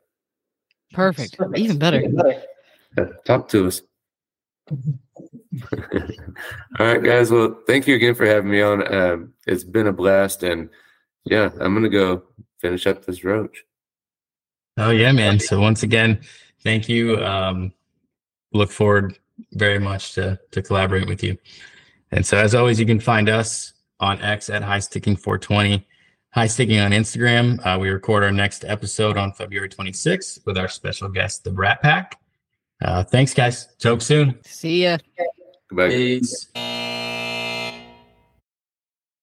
Perfect. 0.91 1.37
Even 1.55 1.79
better. 1.79 2.01
Yeah, 2.97 3.05
talk 3.25 3.47
to 3.49 3.67
us. 3.67 3.81
All 6.79 6.85
right, 6.85 7.03
guys. 7.03 7.31
Well, 7.31 7.57
thank 7.67 7.87
you 7.87 7.95
again 7.95 8.15
for 8.15 8.25
having 8.25 8.51
me 8.51 8.61
on. 8.61 8.93
Um, 8.93 9.33
it's 9.45 9.63
been 9.63 9.87
a 9.87 9.93
blast, 9.93 10.43
and 10.43 10.69
yeah, 11.25 11.49
I'm 11.59 11.73
gonna 11.73 11.89
go 11.89 12.23
finish 12.59 12.87
up 12.87 13.05
this 13.05 13.23
roach. 13.23 13.63
Oh 14.77 14.91
yeah, 14.91 15.11
man. 15.11 15.39
So 15.39 15.59
once 15.59 15.83
again, 15.83 16.21
thank 16.63 16.87
you. 16.87 17.17
Um, 17.23 17.73
look 18.53 18.71
forward 18.71 19.17
very 19.53 19.79
much 19.79 20.13
to 20.13 20.39
to 20.51 20.61
collaborate 20.61 21.07
with 21.07 21.23
you. 21.23 21.37
And 22.11 22.25
so 22.25 22.37
as 22.37 22.55
always, 22.55 22.79
you 22.79 22.85
can 22.85 22.99
find 22.99 23.29
us 23.29 23.73
on 23.99 24.21
X 24.21 24.49
at 24.49 24.63
High 24.63 24.79
Sticking 24.79 25.15
420, 25.15 25.85
High 26.31 26.47
Sticking 26.47 26.79
on 26.79 26.91
Instagram. 26.91 27.65
Uh, 27.65 27.77
we 27.79 27.89
record 27.89 28.23
our 28.23 28.31
next 28.31 28.65
episode 28.65 29.17
on 29.17 29.31
February 29.33 29.69
26th 29.69 30.45
with 30.45 30.57
our 30.57 30.67
special 30.67 31.09
guest, 31.09 31.43
the 31.43 31.51
Bratt 31.51 31.81
Pack. 31.81 32.17
Uh, 32.83 33.03
thanks, 33.03 33.33
guys. 33.33 33.67
Talk 33.77 34.01
soon. 34.01 34.39
See 34.43 34.83
ya. 34.83 34.97
Goodbye. 35.71 35.89
Peace. 35.89 36.47